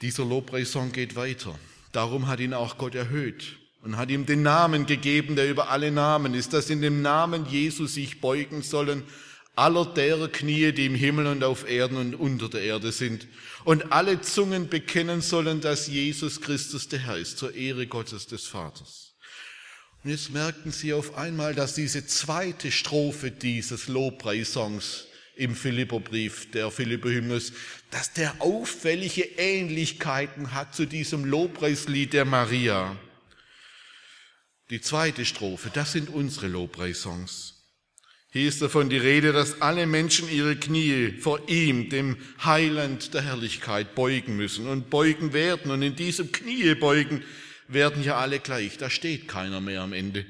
Dieser 0.01 0.25
Lobpreissong 0.25 0.91
geht 0.91 1.15
weiter. 1.15 1.57
Darum 1.91 2.27
hat 2.27 2.39
ihn 2.39 2.53
auch 2.53 2.77
Gott 2.77 2.95
erhöht 2.95 3.60
und 3.83 3.97
hat 3.97 4.09
ihm 4.09 4.25
den 4.25 4.43
Namen 4.43 4.85
gegeben, 4.85 5.35
der 5.35 5.49
über 5.49 5.69
alle 5.69 5.91
Namen 5.91 6.33
ist, 6.33 6.53
dass 6.53 6.69
in 6.69 6.81
dem 6.81 7.01
Namen 7.01 7.45
Jesus 7.47 7.95
sich 7.95 8.21
beugen 8.21 8.61
sollen 8.61 9.03
aller 9.55 9.85
derer 9.85 10.29
Knie, 10.29 10.71
die 10.71 10.85
im 10.85 10.95
Himmel 10.95 11.27
und 11.27 11.43
auf 11.43 11.69
Erden 11.69 11.97
und 11.97 12.15
unter 12.15 12.49
der 12.49 12.61
Erde 12.61 12.91
sind, 12.91 13.27
und 13.63 13.91
alle 13.91 14.21
Zungen 14.21 14.69
bekennen 14.69 15.21
sollen, 15.21 15.61
dass 15.61 15.87
Jesus 15.87 16.41
Christus 16.41 16.87
der 16.87 16.99
Herr 16.99 17.17
ist, 17.17 17.37
zur 17.37 17.53
Ehre 17.53 17.85
Gottes 17.87 18.27
des 18.27 18.47
Vaters. 18.47 19.13
Und 20.03 20.09
jetzt 20.09 20.31
merken 20.31 20.71
Sie 20.71 20.93
auf 20.93 21.15
einmal, 21.15 21.53
dass 21.53 21.75
diese 21.75 22.07
zweite 22.07 22.71
Strophe 22.71 23.29
dieses 23.29 23.87
Lobpreissongs 23.87 25.05
im 25.35 25.55
Philipperbrief, 25.55 26.49
der 26.51 26.71
Philipperhymnus, 26.71 27.53
dass 27.91 28.13
der 28.13 28.33
auffällige 28.39 29.23
Ähnlichkeiten 29.37 30.53
hat 30.53 30.73
zu 30.73 30.85
diesem 30.85 31.25
Lobpreislied 31.25 32.13
der 32.13 32.25
Maria. 32.25 32.95
Die 34.71 34.79
zweite 34.79 35.25
Strophe, 35.25 35.69
das 35.73 35.91
sind 35.91 36.07
unsere 36.07 36.47
Lobpreissongs. 36.47 37.55
Hier 38.31 38.47
ist 38.47 38.61
davon 38.61 38.89
die 38.89 38.95
Rede, 38.95 39.33
dass 39.33 39.61
alle 39.61 39.85
Menschen 39.85 40.29
ihre 40.31 40.55
Knie 40.55 41.11
vor 41.19 41.49
ihm, 41.49 41.89
dem 41.89 42.15
Heiland 42.41 43.13
der 43.13 43.21
Herrlichkeit, 43.21 43.95
beugen 43.95 44.37
müssen 44.37 44.67
und 44.67 44.89
beugen 44.89 45.33
werden. 45.33 45.71
Und 45.71 45.81
in 45.81 45.97
diesem 45.97 46.31
Knie 46.31 46.73
beugen 46.75 47.21
werden 47.67 48.01
ja 48.01 48.15
alle 48.15 48.39
gleich. 48.39 48.77
Da 48.77 48.89
steht 48.89 49.27
keiner 49.27 49.59
mehr 49.59 49.81
am 49.81 49.91
Ende. 49.91 50.25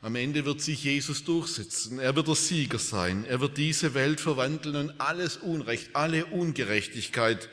Am 0.00 0.14
Ende 0.14 0.44
wird 0.44 0.60
sich 0.60 0.84
Jesus 0.84 1.24
durchsetzen. 1.24 1.98
Er 1.98 2.14
wird 2.14 2.28
der 2.28 2.36
Sieger 2.36 2.78
sein. 2.78 3.24
Er 3.24 3.40
wird 3.40 3.58
diese 3.58 3.94
Welt 3.94 4.20
verwandeln 4.20 4.76
und 4.76 5.00
alles 5.00 5.38
Unrecht, 5.38 5.96
alle 5.96 6.26
Ungerechtigkeit 6.26 7.48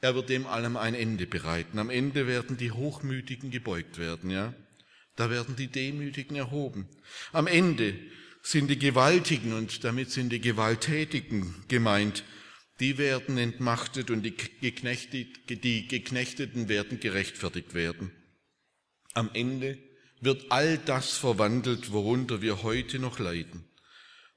er 0.00 0.14
wird 0.14 0.28
dem 0.28 0.46
allem 0.46 0.76
ein 0.76 0.94
Ende 0.94 1.26
bereiten. 1.26 1.78
Am 1.78 1.90
Ende 1.90 2.26
werden 2.26 2.56
die 2.56 2.70
Hochmütigen 2.70 3.50
gebeugt 3.50 3.98
werden, 3.98 4.30
ja. 4.30 4.54
Da 5.16 5.30
werden 5.30 5.56
die 5.56 5.66
Demütigen 5.66 6.36
erhoben. 6.36 6.88
Am 7.32 7.48
Ende 7.48 7.98
sind 8.42 8.68
die 8.68 8.78
Gewaltigen 8.78 9.52
und 9.52 9.82
damit 9.82 10.12
sind 10.12 10.30
die 10.30 10.40
Gewalttätigen 10.40 11.64
gemeint. 11.66 12.22
Die 12.78 12.98
werden 12.98 13.36
entmachtet 13.36 14.10
und 14.10 14.22
die, 14.22 14.34
die 14.60 15.88
Geknechteten 15.88 16.68
werden 16.68 17.00
gerechtfertigt 17.00 17.74
werden. 17.74 18.12
Am 19.14 19.30
Ende 19.34 19.78
wird 20.20 20.46
all 20.50 20.78
das 20.78 21.16
verwandelt, 21.16 21.90
worunter 21.90 22.40
wir 22.40 22.62
heute 22.62 23.00
noch 23.00 23.18
leiden. 23.18 23.64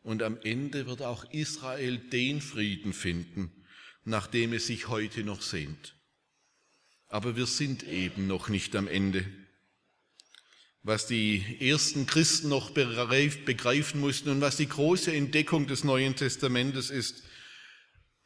Und 0.02 0.24
am 0.24 0.40
Ende 0.44 0.88
wird 0.88 1.04
auch 1.04 1.32
Israel 1.32 1.98
den 1.98 2.42
Frieden 2.42 2.94
finden, 2.94 3.52
nach 4.04 4.28
dem 4.28 4.54
es 4.54 4.68
sich 4.68 4.88
heute 4.88 5.24
noch 5.24 5.42
sehnt. 5.42 5.96
Aber 7.08 7.36
wir 7.36 7.46
sind 7.46 7.84
eben 7.84 8.28
noch 8.28 8.50
nicht 8.50 8.76
am 8.76 8.88
Ende. 8.88 9.26
Was 10.84 11.06
die 11.06 11.58
ersten 11.60 12.08
Christen 12.08 12.50
noch 12.50 12.72
begreifen 12.72 14.00
mussten 14.00 14.30
und 14.30 14.42
was 14.42 14.58
die 14.58 14.70
große 14.70 15.14
Entdeckung 15.14 15.68
des 15.68 15.84
Neuen 15.84 16.16
Testamentes 16.16 16.90
ist, 16.90 17.24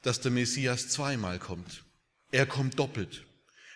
dass 0.01 0.21
der 0.21 0.31
Messias 0.31 0.87
zweimal 0.87 1.39
kommt. 1.39 1.83
Er 2.31 2.45
kommt 2.45 2.79
doppelt. 2.79 3.25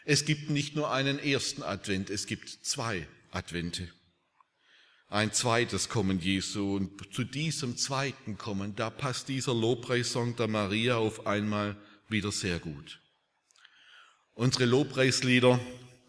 Es 0.06 0.26
gibt 0.26 0.50
nicht 0.50 0.76
nur 0.76 0.92
einen 0.92 1.20
ersten 1.20 1.64
Advent, 1.64 2.10
es 2.10 2.26
gibt 2.26 2.50
zwei 2.50 3.08
Advente. 3.32 3.90
Ein 5.08 5.34
zweites 5.34 5.90
Kommen 5.90 6.20
Jesu 6.20 6.76
und 6.76 7.14
zu 7.14 7.24
diesem 7.24 7.78
zweiten 7.78 8.38
Kommen, 8.38 8.76
da 8.76 8.92
passt 8.92 9.28
dieser 9.28 9.56
Lobpreissong 9.56 10.36
der 10.36 10.48
Maria 10.48 10.98
auf 10.98 11.26
einmal 11.26 11.76
wieder 12.10 12.32
sehr 12.32 12.60
gut. 12.60 13.00
Unsere 14.34 14.66
Lobpreislieder 14.66 15.60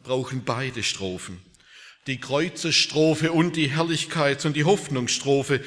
brauchen 0.02 0.44
beide 0.44 0.82
Strophen. 0.82 1.40
Die 2.06 2.18
Kreuzestrophe 2.18 3.32
und 3.32 3.56
die 3.56 3.70
Herrlichkeits- 3.70 4.46
und 4.46 4.54
die 4.54 4.64
Hoffnungsstrophe. 4.64 5.62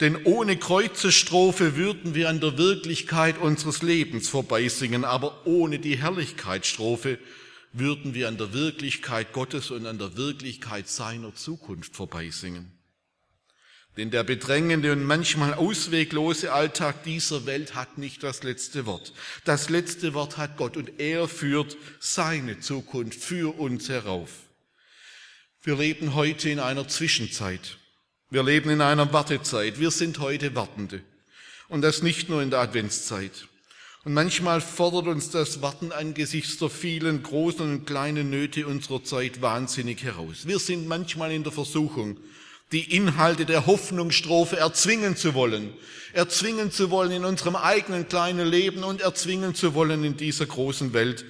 Denn 0.00 0.24
ohne 0.24 0.56
Kreuzestrophe 0.56 1.76
würden 1.76 2.14
wir 2.14 2.28
an 2.28 2.40
der 2.40 2.56
Wirklichkeit 2.56 3.38
unseres 3.38 3.82
Lebens 3.82 4.28
vorbeisingen, 4.28 5.04
aber 5.04 5.46
ohne 5.46 5.78
die 5.78 5.98
Herrlichkeitsstrophe 5.98 7.18
würden 7.72 8.14
wir 8.14 8.28
an 8.28 8.38
der 8.38 8.52
Wirklichkeit 8.52 9.32
Gottes 9.32 9.70
und 9.70 9.86
an 9.86 9.98
der 9.98 10.16
Wirklichkeit 10.16 10.88
seiner 10.88 11.34
Zukunft 11.34 11.94
vorbeisingen. 11.94 12.77
Denn 13.98 14.12
der 14.12 14.22
bedrängende 14.22 14.92
und 14.92 15.02
manchmal 15.02 15.54
ausweglose 15.54 16.52
Alltag 16.52 17.02
dieser 17.02 17.46
Welt 17.46 17.74
hat 17.74 17.98
nicht 17.98 18.22
das 18.22 18.44
letzte 18.44 18.86
Wort. 18.86 19.12
Das 19.44 19.70
letzte 19.70 20.14
Wort 20.14 20.36
hat 20.36 20.56
Gott 20.56 20.76
und 20.76 21.00
er 21.00 21.26
führt 21.26 21.76
seine 21.98 22.60
Zukunft 22.60 23.20
für 23.20 23.58
uns 23.58 23.88
herauf. 23.88 24.30
Wir 25.64 25.76
leben 25.76 26.14
heute 26.14 26.48
in 26.48 26.60
einer 26.60 26.86
Zwischenzeit. 26.86 27.76
Wir 28.30 28.44
leben 28.44 28.70
in 28.70 28.82
einer 28.82 29.12
Wartezeit. 29.12 29.80
Wir 29.80 29.90
sind 29.90 30.20
heute 30.20 30.54
Wartende. 30.54 31.02
Und 31.66 31.82
das 31.82 32.00
nicht 32.00 32.28
nur 32.28 32.40
in 32.40 32.50
der 32.50 32.60
Adventszeit. 32.60 33.48
Und 34.04 34.14
manchmal 34.14 34.60
fordert 34.60 35.08
uns 35.08 35.30
das 35.30 35.60
Warten 35.60 35.90
angesichts 35.90 36.58
der 36.58 36.70
vielen 36.70 37.24
großen 37.24 37.68
und 37.68 37.84
kleinen 37.84 38.30
Nöte 38.30 38.64
unserer 38.68 39.02
Zeit 39.02 39.42
wahnsinnig 39.42 40.04
heraus. 40.04 40.46
Wir 40.46 40.60
sind 40.60 40.86
manchmal 40.86 41.32
in 41.32 41.42
der 41.42 41.52
Versuchung, 41.52 42.16
die 42.72 42.94
Inhalte 42.94 43.46
der 43.46 43.66
Hoffnungsstrophe 43.66 44.56
erzwingen 44.56 45.16
zu 45.16 45.34
wollen, 45.34 45.72
erzwingen 46.12 46.70
zu 46.70 46.90
wollen 46.90 47.12
in 47.12 47.24
unserem 47.24 47.56
eigenen 47.56 48.08
kleinen 48.08 48.46
Leben 48.46 48.84
und 48.84 49.00
erzwingen 49.00 49.54
zu 49.54 49.74
wollen 49.74 50.04
in 50.04 50.16
dieser 50.16 50.46
großen 50.46 50.92
Welt. 50.92 51.24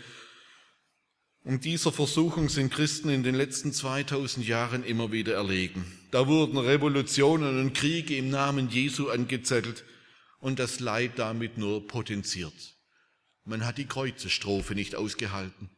Und 1.45 1.65
dieser 1.65 1.93
Versuchung 1.93 2.49
sind 2.49 2.73
Christen 2.73 3.09
in 3.09 3.23
den 3.23 3.35
letzten 3.35 3.73
2000 3.73 4.47
Jahren 4.47 4.85
immer 4.85 5.13
wieder 5.13 5.35
erlegen. 5.35 5.85
Da 6.11 6.27
wurden 6.27 6.59
Revolutionen 6.59 7.61
und 7.61 7.73
Kriege 7.73 8.17
im 8.17 8.31
Namen 8.31 8.69
Jesu 8.69 9.09
angezettelt 9.09 9.85
und 10.41 10.59
das 10.59 10.81
Leid 10.81 11.13
damit 11.17 11.57
nur 11.57 11.87
potenziert. 11.87 12.53
Man 13.45 13.65
hat 13.65 13.79
die 13.79 13.87
Kreuzestrophe 13.87 14.75
nicht 14.75 14.95
ausgehalten. 14.95 15.71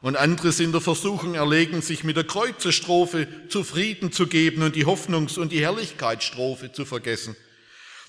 Und 0.00 0.16
andere 0.16 0.52
sind 0.52 0.72
der 0.72 0.80
Versuchung 0.80 1.34
erlegen, 1.34 1.82
sich 1.82 2.04
mit 2.04 2.16
der 2.16 2.24
Kreuzestrophe 2.24 3.26
zufrieden 3.48 4.12
zu 4.12 4.28
geben 4.28 4.62
und 4.62 4.76
die 4.76 4.86
Hoffnungs- 4.86 5.38
und 5.38 5.50
die 5.50 5.60
Herrlichkeitsstrophe 5.60 6.72
zu 6.72 6.84
vergessen. 6.84 7.36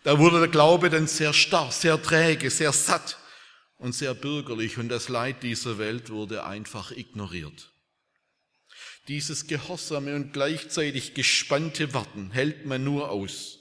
Da 0.03 0.19
wurde 0.19 0.39
der 0.39 0.49
Glaube 0.49 0.89
dann 0.89 1.07
sehr 1.07 1.33
starr, 1.33 1.71
sehr 1.71 2.01
träge, 2.01 2.51
sehr 2.51 2.71
satt 2.73 3.17
und 3.77 3.95
sehr 3.95 4.13
bürgerlich 4.13 4.77
und 4.77 4.89
das 4.89 5.09
Leid 5.09 5.41
dieser 5.41 5.77
Welt 5.79 6.09
wurde 6.09 6.45
einfach 6.45 6.91
ignoriert. 6.91 7.71
Dieses 9.07 9.47
gehorsame 9.47 10.15
und 10.15 10.33
gleichzeitig 10.33 11.15
gespannte 11.15 11.93
Warten 11.95 12.29
hält 12.29 12.67
man 12.67 12.83
nur 12.83 13.09
aus, 13.09 13.57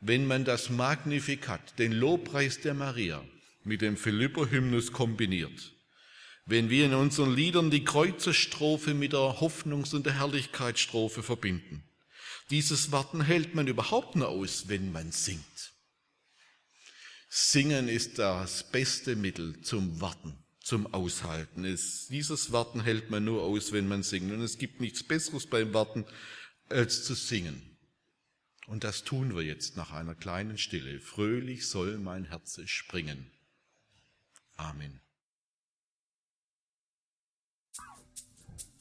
wenn 0.00 0.26
man 0.26 0.44
das 0.44 0.70
Magnifikat, 0.70 1.78
den 1.80 1.90
Lobpreis 1.90 2.60
der 2.60 2.74
Maria, 2.74 3.24
mit 3.64 3.80
dem 3.80 3.96
Philipper-Hymnus 3.96 4.92
kombiniert. 4.92 5.75
Wenn 6.48 6.70
wir 6.70 6.86
in 6.86 6.94
unseren 6.94 7.34
Liedern 7.34 7.72
die 7.72 7.84
Kreuzestrophe 7.84 8.94
mit 8.94 9.12
der 9.12 9.40
Hoffnungs- 9.40 9.94
und 9.94 10.06
der 10.06 10.14
Herrlichkeitsstrophe 10.14 11.24
verbinden. 11.24 11.82
Dieses 12.50 12.92
Warten 12.92 13.20
hält 13.20 13.56
man 13.56 13.66
überhaupt 13.66 14.14
nur 14.14 14.28
aus, 14.28 14.68
wenn 14.68 14.92
man 14.92 15.10
singt. 15.10 15.72
Singen 17.28 17.88
ist 17.88 18.20
das 18.20 18.70
beste 18.70 19.16
Mittel 19.16 19.60
zum 19.62 20.00
Warten, 20.00 20.38
zum 20.62 20.86
Aushalten. 20.94 21.64
Es, 21.64 22.06
dieses 22.06 22.52
Warten 22.52 22.80
hält 22.80 23.10
man 23.10 23.24
nur 23.24 23.42
aus, 23.42 23.72
wenn 23.72 23.88
man 23.88 24.04
singt. 24.04 24.30
Und 24.30 24.40
es 24.40 24.58
gibt 24.58 24.80
nichts 24.80 25.02
Besseres 25.02 25.46
beim 25.46 25.74
Warten, 25.74 26.04
als 26.68 27.04
zu 27.04 27.14
singen. 27.14 27.76
Und 28.68 28.84
das 28.84 29.02
tun 29.02 29.34
wir 29.34 29.42
jetzt 29.42 29.76
nach 29.76 29.90
einer 29.90 30.14
kleinen 30.14 30.58
Stille. 30.58 31.00
Fröhlich 31.00 31.66
soll 31.68 31.98
mein 31.98 32.24
Herz 32.24 32.60
springen. 32.66 33.32
Amen. 34.56 35.00